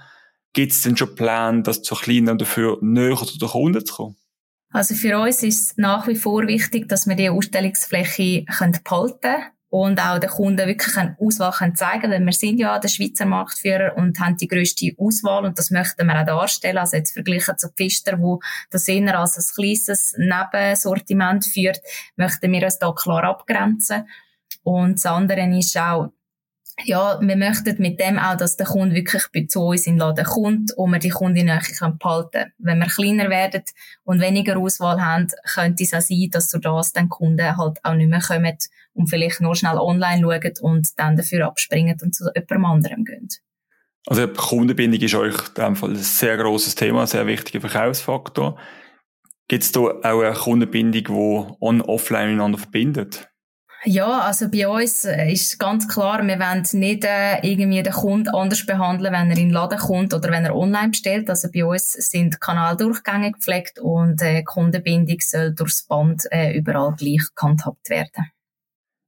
Gibt 0.51 0.73
es 0.73 0.81
denn 0.81 0.97
schon 0.97 1.15
Pläne, 1.15 1.63
das 1.63 1.81
zu 1.81 1.95
kleiner 1.95 2.33
und 2.33 2.41
dafür 2.41 2.77
näher 2.81 3.15
zu 3.15 3.39
den 3.39 3.49
Kunden 3.49 3.83
zu 3.85 3.95
kommen? 3.95 4.15
Also 4.73 4.95
für 4.95 5.19
uns 5.19 5.43
ist 5.43 5.61
es 5.61 5.77
nach 5.77 6.07
wie 6.07 6.15
vor 6.15 6.47
wichtig, 6.47 6.89
dass 6.89 7.07
wir 7.07 7.15
die 7.15 7.29
Ausstellungsfläche 7.29 8.43
behalten 8.43 8.81
können 9.21 9.43
und 9.69 9.99
auch 9.99 10.17
den 10.17 10.31
Kunden 10.31 10.67
wirklich 10.67 10.97
eine 10.97 11.15
Auswahl 11.19 11.51
können 11.51 11.75
zeigen 11.75 12.11
weil 12.11 12.25
wir 12.25 12.33
sind 12.33 12.59
ja 12.59 12.79
der 12.79 12.87
Schweizer 12.87 13.27
Marktführer 13.27 13.95
und 13.95 14.19
haben 14.19 14.35
die 14.35 14.47
grösste 14.47 14.91
Auswahl 14.97 15.45
und 15.45 15.59
das 15.59 15.69
möchten 15.69 16.07
wir 16.07 16.19
auch 16.19 16.25
darstellen. 16.25 16.79
Also 16.79 16.97
jetzt 16.97 17.13
verglichen 17.13 17.55
zu 17.57 17.69
Pfister, 17.69 18.19
wo 18.19 18.39
das 18.71 18.87
eher 18.87 19.19
als 19.19 19.37
ein 19.37 19.55
kleines 19.55 20.15
Nebensortiment 20.17 21.45
führt, 21.45 21.79
möchten 22.15 22.51
wir 22.51 22.63
uns 22.63 22.79
da 22.79 22.91
klar 22.93 23.23
abgrenzen. 23.25 24.07
Und 24.63 24.95
das 24.95 25.05
andere 25.05 25.41
ist 25.55 25.77
auch, 25.77 26.11
ja, 26.85 27.19
wir 27.21 27.35
möchten 27.35 27.81
mit 27.81 27.99
dem 27.99 28.17
auch, 28.17 28.35
dass 28.35 28.57
der 28.57 28.65
Kunde 28.65 28.95
wirklich 28.95 29.49
zu 29.49 29.61
uns 29.61 29.85
in 29.85 29.93
den 29.93 29.99
Laden 29.99 30.25
kommt 30.25 30.71
und 30.75 30.91
wir 30.91 30.99
die 30.99 31.09
Kundin 31.09 31.47
behalten 31.47 31.99
können. 31.99 32.51
Wenn 32.57 32.79
wir 32.79 32.87
kleiner 32.87 33.29
werden 33.29 33.63
und 34.03 34.19
weniger 34.19 34.57
Auswahl 34.57 34.99
haben, 34.99 35.27
könnte 35.53 35.83
es 35.83 35.93
auch 35.93 36.01
sein, 36.01 36.29
dass 36.31 36.49
durch 36.49 36.63
das 36.63 36.91
dann 36.91 37.09
Kunden 37.09 37.57
halt 37.57 37.77
auch 37.83 37.93
nicht 37.93 38.09
mehr 38.09 38.21
kommen 38.21 38.57
und 38.93 39.09
vielleicht 39.09 39.39
nur 39.39 39.55
schnell 39.55 39.77
online 39.77 40.21
schauen 40.21 40.53
und 40.61 40.87
dann 40.97 41.15
dafür 41.15 41.47
abspringen 41.47 41.97
und 42.01 42.15
zu 42.15 42.25
jemand 42.35 42.65
anderem 42.65 43.05
gehen. 43.05 43.29
Also 44.07 44.27
Kundenbindung 44.27 44.99
ist 44.99 45.15
euch 45.15 45.47
in 45.49 45.53
dem 45.63 45.75
Fall 45.75 45.91
ein 45.91 45.95
sehr 45.95 46.37
grosses 46.37 46.75
Thema, 46.75 47.01
ein 47.01 47.07
sehr 47.07 47.25
wichtiger 47.27 47.61
Verkaufsfaktor. 47.61 48.57
Gibt 49.47 49.63
es 49.63 49.71
da 49.71 49.79
auch 49.79 50.03
eine 50.03 50.33
Kundenbindung, 50.33 51.03
die 51.03 51.55
on-offline 51.61 52.29
miteinander 52.31 52.57
verbindet? 52.57 53.29
Ja, 53.85 54.21
also 54.21 54.49
bei 54.49 54.67
uns 54.67 55.03
äh, 55.03 55.31
ist 55.31 55.59
ganz 55.59 55.87
klar, 55.89 56.25
wir 56.25 56.39
wollen 56.39 56.65
nicht 56.73 57.03
äh, 57.03 57.39
irgendwie 57.41 57.83
den 57.83 57.91
Kunden 57.91 58.29
anders 58.29 58.65
behandeln, 58.65 59.11
wenn 59.11 59.29
er 59.29 59.37
in 59.37 59.47
den 59.47 59.49
Laden 59.49 59.77
kommt 59.77 60.13
oder 60.13 60.31
wenn 60.31 60.45
er 60.45 60.55
online 60.55 60.89
bestellt. 60.89 61.29
Also 61.29 61.49
bei 61.53 61.65
uns 61.65 61.91
sind 61.91 62.39
Kanaldurchgänge 62.39 63.33
gepflegt 63.33 63.79
und 63.79 64.21
äh, 64.21 64.43
Kundenbindung 64.43 65.17
soll 65.19 65.53
durchs 65.53 65.85
Band 65.85 66.23
äh, 66.31 66.57
überall 66.57 66.95
gleich 66.95 67.23
gehandhabt 67.35 67.89
werden. 67.89 68.31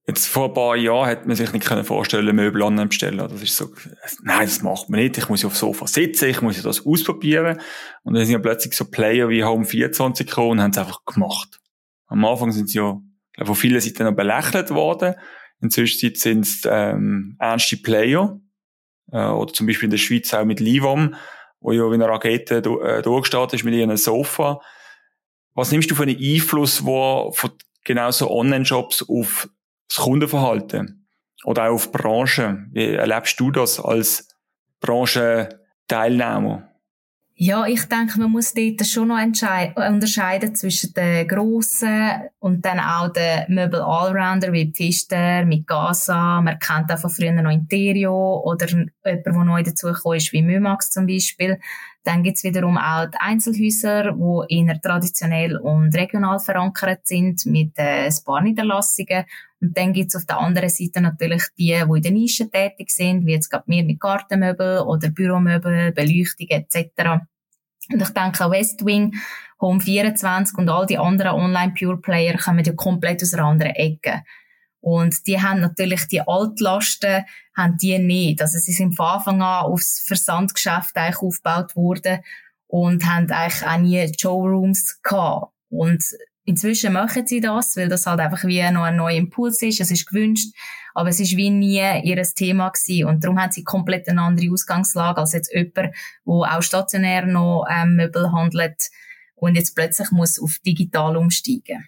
Jetzt 0.07 0.27
vor 0.27 0.49
ein 0.49 0.53
paar 0.53 0.75
Jahren 0.75 1.07
hätte 1.07 1.27
man 1.27 1.35
sich 1.35 1.51
nicht 1.51 1.65
vorstellen 1.65 2.35
Möbel 2.35 2.61
online 2.61 2.87
bestellen. 2.87 3.17
Das 3.17 3.41
ist 3.41 3.57
so, 3.57 3.73
nein, 4.21 4.45
das 4.45 4.61
macht 4.61 4.89
man 4.89 4.99
nicht. 4.99 5.17
Ich 5.17 5.29
muss 5.29 5.41
ja 5.41 5.47
aufs 5.47 5.59
Sofa 5.59 5.87
sitzen, 5.87 6.29
ich 6.29 6.41
muss 6.41 6.57
ja 6.57 6.63
das 6.63 6.85
ausprobieren. 6.85 7.59
Und 8.03 8.13
dann 8.13 8.23
sind 8.23 8.33
ja 8.33 8.39
plötzlich 8.39 8.75
so 8.75 8.85
Player 8.85 9.29
wie 9.29 9.43
Home 9.43 9.65
24 9.65 10.27
gekommen 10.27 10.51
und 10.51 10.61
haben 10.61 10.71
es 10.71 10.77
einfach 10.77 11.05
gemacht. 11.05 11.59
Am 12.07 12.23
Anfang 12.23 12.51
sind 12.51 12.69
sie 12.69 12.77
ja, 12.77 12.99
von 13.43 13.55
vielen 13.55 13.81
Seiten 13.81 14.03
noch 14.03 14.15
belächelt 14.15 14.69
worden. 14.71 15.15
Inzwischen 15.61 16.15
sind 16.15 16.45
es 16.45 16.61
ähm, 16.65 17.35
ernste 17.39 17.77
Player. 17.77 18.39
Äh, 19.11 19.27
oder 19.27 19.53
zum 19.53 19.67
Beispiel 19.67 19.85
in 19.85 19.91
der 19.91 19.97
Schweiz 19.97 20.33
auch 20.33 20.45
mit 20.45 20.59
Livom, 20.59 21.15
wo 21.59 21.71
ja 21.71 21.89
wie 21.89 21.95
eine 21.95 22.07
Rakete 22.07 22.57
äh, 22.57 23.01
durchgestartet 23.01 23.59
ist 23.59 23.65
mit 23.65 23.73
ihrem 23.73 23.95
Sofa. 23.97 24.61
Was 25.53 25.71
nimmst 25.71 25.89
du 25.89 25.95
für 25.95 26.03
einen 26.03 26.17
Einfluss, 26.17 26.85
wo 26.85 27.31
von 27.33 27.51
genau 27.85 28.11
so 28.11 28.29
Online-Shops 28.29 29.05
auf 29.07 29.47
das 29.87 29.97
Kundenverhalten 29.97 31.07
oder 31.45 31.69
auch 31.69 31.75
auf 31.75 31.91
Branchen. 31.91 32.69
Wie 32.73 32.93
erlebst 32.93 33.39
du 33.39 33.51
das 33.51 33.79
als 33.79 34.27
Branchenteilnehmer? 34.81 36.74
Ja, 37.37 37.65
ich 37.65 37.83
denke, 37.89 38.17
man 38.17 38.31
muss 38.31 38.53
dort 38.53 38.87
schon 38.87 39.09
noch 39.09 39.17
unterscheiden 39.19 40.55
zwischen 40.55 40.93
den 40.93 41.27
grossen 41.27 42.13
und 42.39 42.63
dann 42.63 42.79
auch 42.79 43.09
den 43.09 43.53
Möbel 43.53 43.81
Allrounder 43.81 44.53
wie 44.53 44.71
Pfister 44.71 45.43
mit 45.43 45.67
Gaza. 45.67 46.39
Man 46.41 46.57
kennt 46.59 46.89
auch 46.93 46.97
von 46.97 47.09
früher 47.09 47.33
noch 47.33 47.51
Interio 47.51 48.41
oder 48.41 48.69
jemand, 48.69 48.93
der 49.03 49.33
neu 49.33 49.63
dazugekommen 49.63 50.17
ist, 50.17 50.31
wie 50.31 50.43
Mymax 50.43 50.91
zum 50.91 51.07
Beispiel. 51.07 51.59
Dann 52.05 52.23
gibt's 52.23 52.45
wiederum 52.45 52.77
auch 52.77 53.07
die 53.07 53.17
Einzelhäuser, 53.19 54.13
die 54.13 54.55
eher 54.55 54.79
traditionell 54.79 55.57
und 55.57 55.93
regional 55.93 56.39
verankert 56.39 57.05
sind 57.05 57.45
mit 57.47 57.77
äh, 57.77 58.09
Sparniederlassungen. 58.11 59.25
Und 59.61 59.77
dann 59.77 59.93
gibt's 59.93 60.15
auf 60.15 60.25
der 60.25 60.39
anderen 60.39 60.69
Seite 60.69 61.01
natürlich 61.01 61.43
die, 61.57 61.73
die 61.73 61.95
in 61.95 62.01
der 62.01 62.11
Nische 62.11 62.49
tätig 62.49 62.91
sind, 62.91 63.25
wie 63.25 63.33
jetzt 63.33 63.49
gerade 63.49 63.63
wir 63.67 63.83
mit 63.83 63.99
Gartenmöbel 63.99 64.79
oder 64.79 65.09
Büromöbel, 65.09 65.91
Beleuchtung 65.91 66.47
etc. 66.49 67.23
Und 67.91 68.01
ich 68.01 68.09
denke, 68.09 68.49
Westwing, 68.49 69.15
Home24 69.59 70.55
und 70.57 70.69
all 70.69 70.85
die 70.85 70.97
anderen 70.97 71.31
Online-Pure-Player 71.33 72.37
kommen 72.37 72.65
ja 72.65 72.73
komplett 72.73 73.21
aus 73.23 73.33
einer 73.33 73.45
anderen 73.45 73.75
Ecke. 73.75 74.23
Und 74.81 75.25
die 75.25 75.41
haben 75.41 75.61
natürlich 75.61 76.07
die 76.07 76.21
Altlasten, 76.21 77.25
haben 77.57 77.77
die 77.77 77.97
nicht. 77.97 78.41
Also 78.41 78.59
sie 78.59 78.73
sind 78.73 78.95
von 78.95 79.07
Anfang 79.07 79.41
an 79.41 79.65
aufs 79.65 80.03
Versandgeschäft 80.05 80.95
eigentlich 80.95 81.21
aufgebaut 81.21 81.75
worden 81.75 82.19
und 82.67 83.03
haben 83.05 83.31
eigentlich 83.31 83.67
auch 83.67 83.77
nie 83.79 84.11
Showrooms 84.19 85.01
gehabt. 85.01 85.51
Und 85.69 86.03
inzwischen 86.45 86.93
machen 86.93 87.27
sie 87.27 87.41
das, 87.41 87.75
weil 87.75 87.89
das 87.89 88.05
halt 88.05 88.19
einfach 88.19 88.43
wie 88.45 88.61
noch 88.71 88.83
ein 88.83 88.95
neuer 88.95 89.17
Impuls 89.17 89.61
ist. 89.61 89.81
Es 89.81 89.91
ist 89.91 90.07
gewünscht, 90.07 90.53
aber 90.93 91.09
es 91.09 91.19
ist 91.19 91.35
wie 91.35 91.49
nie 91.49 91.81
ihr 92.03 92.21
Thema 92.23 92.69
gewesen. 92.69 93.07
Und 93.07 93.23
darum 93.23 93.39
haben 93.39 93.51
sie 93.51 93.63
komplett 93.63 94.07
eine 94.07 94.21
andere 94.21 94.51
Ausgangslage 94.51 95.19
als 95.19 95.33
jetzt 95.33 95.53
jemand, 95.53 95.95
wo 96.23 96.43
auch 96.43 96.61
stationär 96.61 97.25
noch 97.25 97.65
ähm, 97.69 97.95
Möbel 97.95 98.31
handelt 98.31 98.89
und 99.35 99.55
jetzt 99.55 99.75
plötzlich 99.75 100.11
muss 100.11 100.39
auf 100.39 100.57
digital 100.65 101.17
umsteigen 101.17 101.85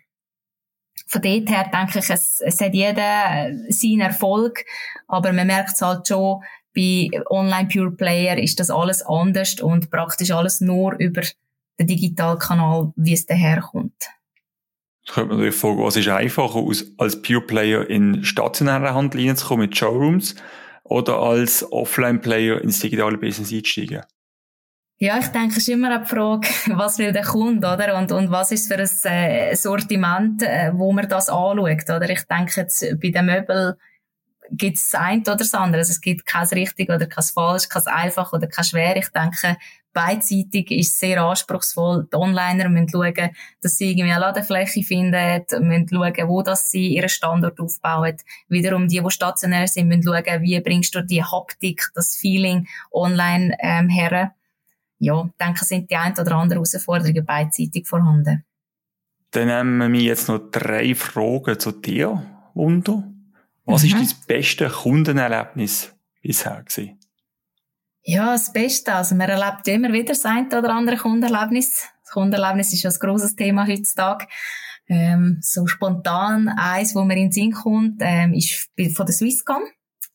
von 1.07 1.21
dort 1.21 1.49
her 1.49 1.69
denke 1.73 1.99
ich, 1.99 2.09
es, 2.09 2.41
es 2.41 2.59
hat 2.59 2.73
jeder 2.73 3.49
seinen 3.69 4.01
Erfolg, 4.01 4.65
aber 5.07 5.31
man 5.31 5.47
merkt 5.47 5.73
es 5.73 5.81
halt 5.81 6.07
schon, 6.07 6.43
bei 6.75 7.09
Online 7.29 7.67
Pure 7.69 7.91
Player 7.91 8.37
ist 8.37 8.59
das 8.59 8.69
alles 8.69 9.01
anders 9.03 9.59
und 9.61 9.89
praktisch 9.89 10.31
alles 10.31 10.61
nur 10.61 10.95
über 10.99 11.21
den 11.79 11.87
Digitalkanal, 11.87 12.91
wie 12.95 13.13
es 13.13 13.25
daherkommt. 13.25 14.09
Jetzt 15.07 15.13
könnte 15.13 15.29
man 15.29 15.37
natürlich 15.37 15.61
fragen, 15.61 15.83
was 15.83 15.95
ist 15.95 16.09
einfacher, 16.09 16.65
als 16.97 17.21
Pure 17.21 17.41
Player 17.41 17.89
in 17.89 18.25
stationäre 18.25 18.93
Handel 18.93 19.25
reinzukommen 19.25 19.67
mit 19.67 19.77
Showrooms 19.77 20.35
oder 20.83 21.19
als 21.19 21.65
Offline 21.71 22.19
Player 22.19 22.61
ins 22.61 22.81
digitale 22.81 23.17
Business 23.17 23.53
einzusteigen? 23.53 24.01
Ja, 24.97 25.17
ich 25.17 25.27
denke, 25.27 25.51
es 25.51 25.59
ist 25.59 25.69
immer 25.69 25.95
eine 25.95 26.05
Frage, 26.05 26.49
was 26.75 26.97
will 26.97 27.13
der 27.13 27.23
Kunde, 27.23 27.65
oder? 27.71 27.97
Und, 27.97 28.11
und 28.11 28.31
was 28.31 28.51
ist 28.51 28.67
für 28.67 28.79
ein 28.79 28.89
äh, 29.13 29.55
Sortiment, 29.55 30.43
äh, 30.43 30.71
wo 30.73 30.91
man 30.91 31.07
das 31.07 31.29
anschaut, 31.29 31.89
oder? 31.89 32.09
Ich 32.09 32.23
denke 32.23 32.59
jetzt, 32.59 32.85
bei 33.01 33.09
den 33.09 33.27
Möbeln 33.27 33.75
gibt 34.51 34.75
es 34.75 34.89
das 34.89 34.99
eine 34.99 35.21
oder 35.21 35.37
das 35.37 35.53
andere. 35.53 35.79
Also 35.79 35.91
es 35.91 36.01
gibt 36.01 36.25
kein 36.25 36.47
richtig 36.47 36.89
oder 36.89 37.07
kein 37.07 37.23
falsch, 37.23 37.69
kein 37.69 37.87
einfach 37.87 38.33
oder 38.33 38.47
kein 38.47 38.65
schwer. 38.65 38.97
Ich 38.97 39.07
denke, 39.07 39.55
beidseitig 39.97 40.69
ist 40.69 40.99
sehr 40.99 41.23
anspruchsvoll. 41.23 42.07
Die 42.13 42.17
Onliner 42.17 42.69
müssen 42.69 42.89
schauen, 42.89 43.31
dass 43.61 43.77
sie 43.77 43.89
irgendwie 43.89 44.11
eine 44.11 44.19
Ladefläche 44.19 44.83
finden, 44.83 45.43
müssen 45.67 45.89
schauen, 45.89 46.29
wo 46.29 46.43
das 46.43 46.69
sie 46.69 46.89
ihren 46.89 47.09
Standort 47.09 47.59
aufbauen. 47.59 48.15
Wiederum 48.47 48.87
die, 48.87 49.01
die 49.01 49.11
stationär 49.11 49.67
sind, 49.67 49.87
müssen 49.87 50.03
schauen, 50.03 50.43
wie 50.43 50.59
bringst 50.61 50.93
du 50.93 51.03
die 51.03 51.23
Haptik, 51.23 51.89
das 51.95 52.15
Feeling 52.15 52.67
online 52.91 53.57
ähm, 53.59 53.89
her 53.89 54.35
ja, 54.99 55.29
denke, 55.39 55.65
sind 55.65 55.89
die 55.89 55.95
ein 55.95 56.13
oder 56.13 56.31
andere 56.33 56.59
Herausforderungen 56.59 57.25
beidseitig 57.25 57.87
vorhanden. 57.87 58.43
Dann 59.31 59.47
nehmen 59.47 59.93
wir 59.93 60.01
jetzt 60.01 60.27
noch 60.27 60.39
drei 60.51 60.93
Fragen 60.93 61.59
zu 61.59 61.71
dir, 61.71 62.23
Wundo. 62.53 63.03
Was 63.65 63.83
mhm. 63.83 63.89
ist 63.89 63.95
dein 63.95 64.37
beste 64.37 64.69
Kundenerlebnis 64.69 65.95
bisher 66.21 66.63
gewesen? 66.63 66.99
Ja, 68.09 68.31
das 68.31 68.53
Beste. 68.53 68.95
Also, 68.95 69.15
man 69.15 69.27
erlebt 69.27 69.67
immer 69.67 69.91
wieder 69.91 70.13
das 70.13 70.23
ein 70.23 70.47
oder 70.47 70.69
andere 70.73 70.95
Kundenerlebnis. 70.95 71.89
Das 72.03 72.13
Kundenerlebnis 72.13 72.71
ist 72.71 72.83
ja 72.83 72.89
ein 72.89 72.95
grosses 72.99 73.35
Thema 73.35 73.67
heutzutage. 73.67 74.27
Ähm, 74.87 75.39
so 75.41 75.67
spontan 75.67 76.47
eins, 76.47 76.95
wo 76.95 77.03
mir 77.03 77.17
in 77.17 77.23
den 77.23 77.31
Sinn 77.33 77.51
kommt, 77.51 77.97
ähm, 77.99 78.33
ist 78.33 78.69
von 78.95 79.05
der 79.05 79.13
Swisscom. 79.13 79.61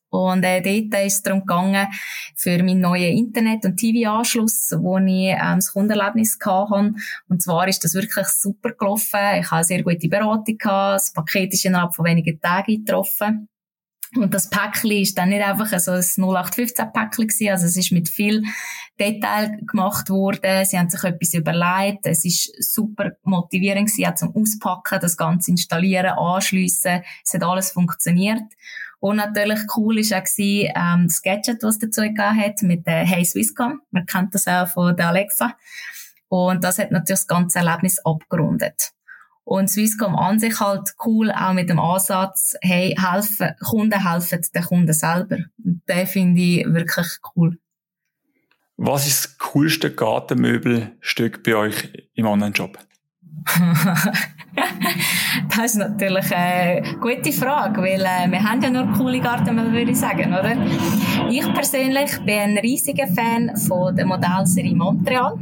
Und 0.08 0.42
äh, 0.42 0.62
dort 0.62 1.04
ist 1.04 1.16
es 1.16 1.22
darum 1.22 1.40
gegangen, 1.40 1.86
für 2.34 2.62
meinen 2.62 2.80
neuen 2.80 3.14
Internet- 3.14 3.66
und 3.66 3.76
TV-Anschluss, 3.76 4.74
wo 4.78 4.96
ich 4.96 5.28
ähm, 5.28 5.56
das 5.56 5.74
Kundenerlebnis 5.74 6.38
hatte. 6.42 6.94
Und 7.28 7.42
zwar 7.42 7.68
ist 7.68 7.84
das 7.84 7.92
wirklich 7.92 8.26
super 8.28 8.72
gelaufen. 8.72 9.20
Ich 9.38 9.50
habe 9.50 9.56
eine 9.56 9.64
sehr 9.64 9.82
gute 9.82 10.08
Beratung 10.08 10.56
gehabt. 10.56 10.94
Das 10.94 11.12
Paket 11.12 11.52
ist 11.52 11.66
innerhalb 11.66 11.94
von 11.94 12.06
wenigen 12.06 12.40
Tagen 12.40 12.86
getroffen. 12.86 13.48
Und 14.14 14.34
das 14.34 14.50
Päckchen 14.50 14.92
ist 14.92 15.16
dann 15.16 15.30
nicht 15.30 15.42
einfach 15.42 15.66
so 15.78 15.92
ein 15.92 16.00
0815-Päckchen 16.00 17.28
gewesen. 17.28 17.48
Also 17.48 17.66
es 17.66 17.76
ist 17.76 17.92
mit 17.92 18.10
viel 18.10 18.42
Detail 19.00 19.58
gemacht 19.66 20.10
worden. 20.10 20.64
Sie 20.66 20.78
haben 20.78 20.90
sich 20.90 21.02
etwas 21.02 21.32
überlegt. 21.32 22.06
Es 22.06 22.24
ist 22.24 22.52
super 22.62 23.12
motivierend 23.22 23.88
gewesen, 23.88 24.10
auch 24.10 24.14
zum 24.14 24.36
Auspacken, 24.36 25.00
das 25.00 25.16
Ganze 25.16 25.52
installieren, 25.52 26.18
anschliessen. 26.18 27.02
Es 27.24 27.32
hat 27.32 27.42
alles 27.42 27.70
funktioniert. 27.72 28.42
Und 29.00 29.16
natürlich 29.16 29.60
cool 29.76 29.98
ist 29.98 30.12
auch 30.12 30.22
gewesen, 30.22 30.72
ähm, 30.76 31.06
das 31.08 31.22
Gadget, 31.22 31.62
was 31.62 31.78
dazu 31.78 32.02
gegeben 32.02 32.36
hat, 32.36 32.62
mit 32.62 32.86
der 32.86 33.04
Hey 33.04 33.24
Swisscom. 33.24 33.80
Man 33.90 34.06
kennt 34.06 34.34
das 34.34 34.46
auch 34.46 34.68
von 34.68 34.96
der 34.96 35.08
Alexa. 35.08 35.56
Und 36.28 36.62
das 36.62 36.78
hat 36.78 36.92
natürlich 36.92 37.20
das 37.20 37.26
ganze 37.26 37.58
Erlebnis 37.58 37.98
abgerundet. 38.04 38.92
Und 39.44 39.68
Swisscom 39.68 40.14
an 40.14 40.38
sich 40.38 40.60
halt 40.60 40.94
cool, 41.04 41.32
auch 41.32 41.52
mit 41.52 41.68
dem 41.68 41.80
Ansatz, 41.80 42.54
hey, 42.62 42.94
helfen, 42.96 43.50
Kunden 43.60 44.08
helfen 44.08 44.40
den 44.54 44.62
Kunden 44.62 44.92
selber. 44.92 45.38
Und 45.64 45.82
den 45.88 46.06
finde 46.06 46.40
ich 46.40 46.64
wirklich 46.66 47.08
cool. 47.34 47.58
Was 48.76 49.06
ist 49.06 49.24
das 49.24 49.38
coolste 49.38 49.94
Gartenmöbelstück 49.94 51.42
bei 51.42 51.54
euch 51.54 51.92
im 52.14 52.26
Online-Shop? 52.26 52.78
das 55.56 55.64
ist 55.64 55.76
natürlich 55.76 56.34
eine 56.34 56.96
gute 57.00 57.32
Frage, 57.32 57.80
weil 57.80 58.00
äh, 58.00 58.30
wir 58.30 58.42
haben 58.42 58.62
ja 58.62 58.70
nur 58.70 58.92
coole 58.92 59.20
Gartenmöbel, 59.20 59.72
würde 59.72 59.90
ich 59.90 59.98
sagen, 59.98 60.32
oder? 60.32 60.56
Ich 61.30 61.52
persönlich 61.52 62.18
bin 62.24 62.38
ein 62.38 62.58
riesiger 62.58 63.06
Fan 63.08 63.56
von 63.56 63.94
der 63.96 64.06
Modellserie 64.06 64.74
Montreal. 64.74 65.38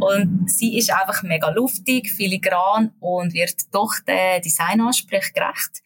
Und 0.00 0.50
sie 0.50 0.78
ist 0.78 0.92
einfach 0.92 1.22
mega 1.22 1.50
luftig, 1.50 2.10
filigran 2.10 2.92
und 3.00 3.34
wird 3.34 3.72
doch 3.72 3.94
den 4.06 4.42
Designansprüchen 4.42 5.32
gerecht. 5.34 5.82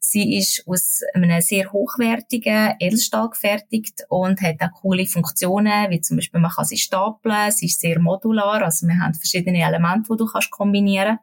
Sie 0.00 0.36
ist 0.36 0.64
aus 0.66 1.00
einem 1.14 1.40
sehr 1.40 1.72
hochwertigen 1.72 2.74
Edelstahl 2.78 3.30
gefertigt 3.30 4.04
und 4.08 4.42
hat 4.42 4.60
auch 4.60 4.82
coole 4.82 5.06
Funktionen, 5.06 5.90
wie 5.90 6.00
zum 6.00 6.18
Beispiel 6.18 6.40
man 6.40 6.50
kann 6.50 6.66
sie 6.66 6.76
stapeln, 6.76 7.50
sie 7.50 7.66
ist 7.66 7.80
sehr 7.80 7.98
modular, 7.98 8.62
also 8.62 8.86
wir 8.86 8.98
haben 8.98 9.14
verschiedene 9.14 9.62
Elemente, 9.62 10.10
die 10.12 10.18
du 10.18 10.26
kannst 10.26 10.50
kombinieren 10.50 11.18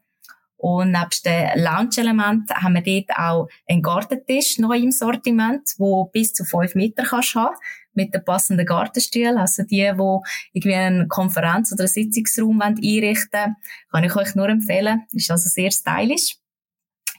Und 0.58 0.92
nebst 0.92 1.26
den 1.26 1.60
Lounge-Elementen 1.60 2.56
haben 2.56 2.74
wir 2.74 2.82
dort 2.82 3.20
auch 3.20 3.48
einen 3.70 3.84
Gartentisch 3.84 4.58
neu 4.58 4.78
im 4.78 4.92
Sortiment, 4.92 5.76
wo 5.78 6.06
bis 6.06 6.34
zu 6.34 6.44
fünf 6.44 6.74
Meter 6.74 7.04
kannst 7.04 7.36
haben 7.36 7.56
mit 7.94 8.14
den 8.14 8.24
passenden 8.24 8.66
Gartenstühlen. 8.66 9.38
Also 9.38 9.64
die, 9.64 9.92
die 9.94 10.20
irgendwie 10.54 10.76
einen 10.76 11.08
Konferenz- 11.08 11.72
oder 11.74 11.84
einen 11.84 11.90
Sitzungsraum 11.90 12.62
einrichten 12.62 13.32
wollen, 13.32 13.56
kann 13.92 14.04
ich 14.04 14.16
euch 14.16 14.36
nur 14.36 14.50
empfehlen. 14.50 15.04
Ist 15.12 15.32
also 15.32 15.50
sehr 15.50 15.72
stylisch. 15.72 16.38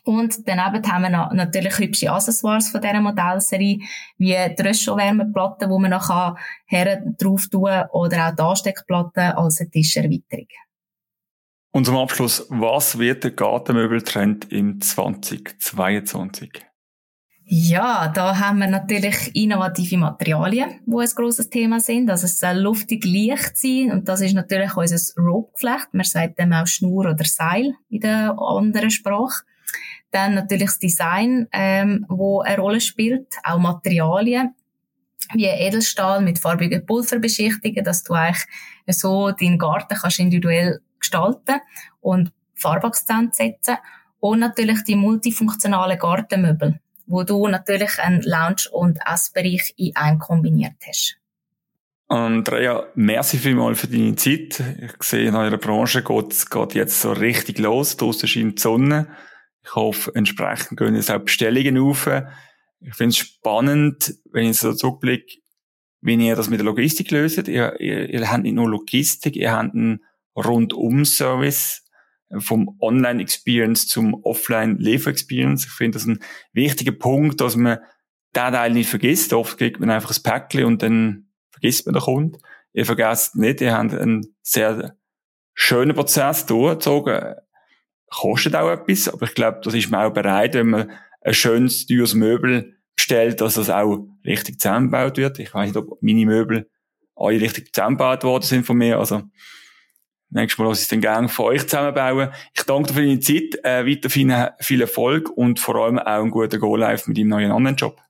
Und 0.04 0.48
daneben 0.48 0.84
haben 0.90 1.02
wir 1.02 1.30
natürlich 1.32 1.78
hübsche 1.78 2.10
Accessoires 2.10 2.70
von 2.70 2.80
dieser 2.80 3.00
Modellserie, 3.00 3.78
wie 4.18 4.34
die 4.34 4.62
Röschelwärmeplatte, 4.62 5.68
die 5.68 5.78
man 5.78 5.92
noch 5.92 6.36
her 6.66 7.02
drauf 7.18 7.46
tun 7.46 7.66
kann, 7.66 7.88
oder 7.92 8.28
auch 8.28 8.34
die 8.34 8.42
Ansteckplatte 8.42 9.36
als 9.36 9.60
eine 9.60 9.70
Tischerweiterung. 9.70 10.48
Und 11.70 11.86
zum 11.86 11.96
Abschluss, 11.96 12.46
was 12.50 12.98
wird 12.98 13.24
der 13.24 13.30
Gartenmöbeltrend 13.30 14.50
im 14.52 14.80
2022? 14.80 16.66
Ja, 17.44 18.08
da 18.08 18.38
haben 18.38 18.60
wir 18.60 18.68
natürlich 18.68 19.34
innovative 19.34 19.98
Materialien, 19.98 20.80
die 20.86 20.96
ein 20.96 21.08
grosses 21.14 21.50
Thema 21.50 21.80
sind. 21.80 22.08
Also 22.08 22.26
es 22.26 22.38
soll 22.38 22.56
luftig 22.58 23.04
leicht 23.04 23.58
sein 23.58 23.90
und 23.90 24.08
das 24.08 24.20
ist 24.20 24.34
natürlich 24.34 24.76
unser 24.76 24.98
Rope-Geflecht. 25.20 25.88
Man 25.92 26.04
sagt 26.04 26.38
dem 26.38 26.52
auch 26.52 26.66
Schnur 26.66 27.10
oder 27.10 27.24
Seil 27.24 27.74
in 27.90 28.00
der 28.00 28.36
anderen 28.38 28.90
Sprache. 28.90 29.42
Dann 30.10 30.34
natürlich 30.34 30.70
das 30.70 30.78
Design, 30.78 31.48
ähm, 31.52 32.06
wo 32.08 32.40
eine 32.40 32.58
Rolle 32.58 32.80
spielt, 32.80 33.34
auch 33.44 33.58
Materialien 33.58 34.54
wie 35.34 35.46
Edelstahl 35.46 36.20
mit 36.20 36.38
farbigen 36.38 36.84
Pulver 36.84 37.18
beschichtigen, 37.18 37.84
dass 37.84 38.02
du 38.02 38.14
eigentlich 38.14 38.44
so 38.88 39.30
deinen 39.30 39.58
Garten 39.58 39.96
kannst 39.96 40.18
individuell 40.18 40.80
gestalten 40.98 41.60
und 42.00 42.32
Farbakzent 42.54 43.34
setzen 43.34 43.76
und 44.20 44.40
natürlich 44.40 44.84
die 44.84 44.96
multifunktionalen 44.96 45.98
Gartenmöbel, 45.98 46.80
wo 47.06 47.22
du 47.22 47.46
natürlich 47.48 47.98
einen 47.98 48.22
Lounge- 48.22 48.68
und 48.70 48.98
Essbereich 49.04 49.74
in 49.76 49.96
einem 49.96 50.18
kombiniert 50.18 50.76
hast. 50.86 51.16
Andrea, 52.08 52.86
merci 52.94 53.38
vielmals 53.38 53.80
für 53.80 53.86
deine 53.86 54.16
Zeit. 54.16 54.60
Ich 54.60 55.02
sehe, 55.02 55.28
in 55.28 55.34
eurer 55.34 55.56
Branche 55.56 56.02
geht 56.02 56.32
es 56.32 56.46
jetzt 56.74 57.00
so 57.00 57.12
richtig 57.12 57.58
los. 57.58 57.96
Draussen 57.96 58.28
scheint 58.28 58.58
die 58.58 58.62
Sonne. 58.62 59.08
Ich 59.64 59.74
hoffe, 59.74 60.12
entsprechend 60.14 60.78
gehen 60.78 60.94
jetzt 60.94 61.10
auch 61.10 61.20
Bestellungen 61.20 61.78
auf. 61.78 62.10
Ich 62.80 62.94
finde 62.94 63.10
es 63.10 63.16
spannend, 63.16 64.14
wenn 64.30 64.50
ich 64.50 64.58
so 64.58 64.74
zurückblicke, 64.74 65.38
wie 66.02 66.26
ihr 66.26 66.36
das 66.36 66.50
mit 66.50 66.58
der 66.58 66.66
Logistik 66.66 67.10
löst. 67.12 67.48
Ihr, 67.48 67.80
ihr, 67.80 68.10
ihr 68.10 68.30
habt 68.30 68.42
nicht 68.42 68.54
nur 68.54 68.68
Logistik, 68.68 69.36
ihr 69.36 69.52
habt 69.52 69.74
einen 69.74 70.04
Rundum-Service 70.36 71.81
vom 72.38 72.76
Online-Experience 72.80 73.86
zum 73.88 74.14
Offline-Liefer-Experience. 74.14 75.66
Ich 75.66 75.72
finde 75.72 75.98
das 75.98 76.06
ein 76.06 76.20
wichtiger 76.52 76.92
Punkt, 76.92 77.40
dass 77.40 77.56
man 77.56 77.78
den 78.34 78.52
Teil 78.52 78.72
nicht 78.72 78.88
vergisst. 78.88 79.32
Oft 79.32 79.58
kriegt 79.58 79.80
man 79.80 79.90
einfach 79.90 80.10
ein 80.16 80.22
Päckchen 80.22 80.64
und 80.64 80.82
dann 80.82 81.28
vergisst 81.50 81.86
man 81.86 81.94
den 81.94 82.02
Kunden. 82.02 82.38
Ihr 82.72 82.86
vergesst 82.86 83.36
nicht, 83.36 83.60
ihr 83.60 83.76
habt 83.76 83.94
einen 83.94 84.34
sehr 84.42 84.96
schönen 85.54 85.94
Prozess 85.94 86.46
durchgezogen 86.46 87.34
kostet 88.12 88.54
auch 88.54 88.70
etwas, 88.70 89.08
aber 89.08 89.26
ich 89.26 89.34
glaube, 89.34 89.60
das 89.64 89.74
ist 89.74 89.90
man 89.90 90.06
auch 90.06 90.12
bereit, 90.12 90.54
wenn 90.54 90.68
man 90.68 90.90
ein 91.22 91.34
schönes, 91.34 91.86
teures 91.86 92.14
Möbel 92.14 92.76
bestellt, 92.94 93.40
dass 93.40 93.54
das 93.54 93.70
auch 93.70 94.06
richtig 94.24 94.60
zusammengebaut 94.60 95.16
wird. 95.16 95.38
Ich 95.38 95.54
weiß 95.54 95.68
nicht, 95.68 95.76
ob 95.76 96.02
meine 96.02 96.26
Möbel 96.26 96.70
alle 97.16 97.40
richtig 97.40 97.74
zusammengebaut 97.74 98.22
worden 98.24 98.44
sind 98.44 98.66
von 98.66 98.76
mir, 98.76 98.98
also 98.98 99.22
nächstes 100.32 100.58
Mal 100.58 100.68
lasse 100.68 100.80
ich 100.80 100.84
es 100.84 100.88
dann 100.88 101.00
gerne 101.00 101.28
von 101.28 101.46
euch 101.46 101.62
zusammenbauen. 101.62 102.30
Ich 102.54 102.62
danke 102.64 102.88
dir 102.88 102.94
für 102.94 103.06
deine 103.06 103.20
Zeit, 103.20 103.64
äh, 103.64 103.86
weiterhin 103.86 104.34
viel 104.58 104.80
Erfolg 104.80 105.30
und 105.30 105.60
vor 105.60 105.76
allem 105.76 105.98
auch 105.98 106.06
einen 106.06 106.30
guten 106.30 106.58
Go-Live 106.58 107.06
mit 107.06 107.18
deinem 107.18 107.28
neuen 107.28 107.52
anderen 107.52 107.76
Job. 107.76 108.00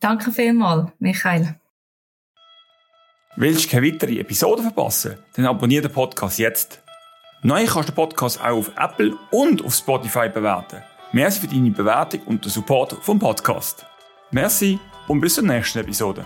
Danke 0.00 0.30
vielmals, 0.32 0.90
Michael. 0.98 1.56
Willst 3.36 3.64
du 3.64 3.68
keine 3.68 3.86
weitere 3.86 4.18
Episode 4.18 4.62
verpassen? 4.62 5.16
Dann 5.36 5.46
abonniere 5.46 5.88
den 5.88 5.92
Podcast 5.92 6.38
jetzt. 6.38 6.82
Neu 7.42 7.64
kannst 7.64 7.88
du 7.88 7.92
den 7.92 7.94
Podcast 7.94 8.40
auch 8.40 8.58
auf 8.58 8.72
Apple 8.76 9.16
und 9.30 9.64
auf 9.64 9.74
Spotify 9.74 10.28
bewerten. 10.28 10.82
Merci 11.12 11.40
für 11.40 11.48
deine 11.48 11.70
Bewertung 11.70 12.20
und 12.26 12.44
den 12.44 12.50
Support 12.50 12.98
vom 13.02 13.18
Podcast. 13.18 13.86
Merci 14.30 14.78
und 15.08 15.20
bis 15.20 15.34
zur 15.34 15.44
nächsten 15.44 15.78
Episode. 15.78 16.24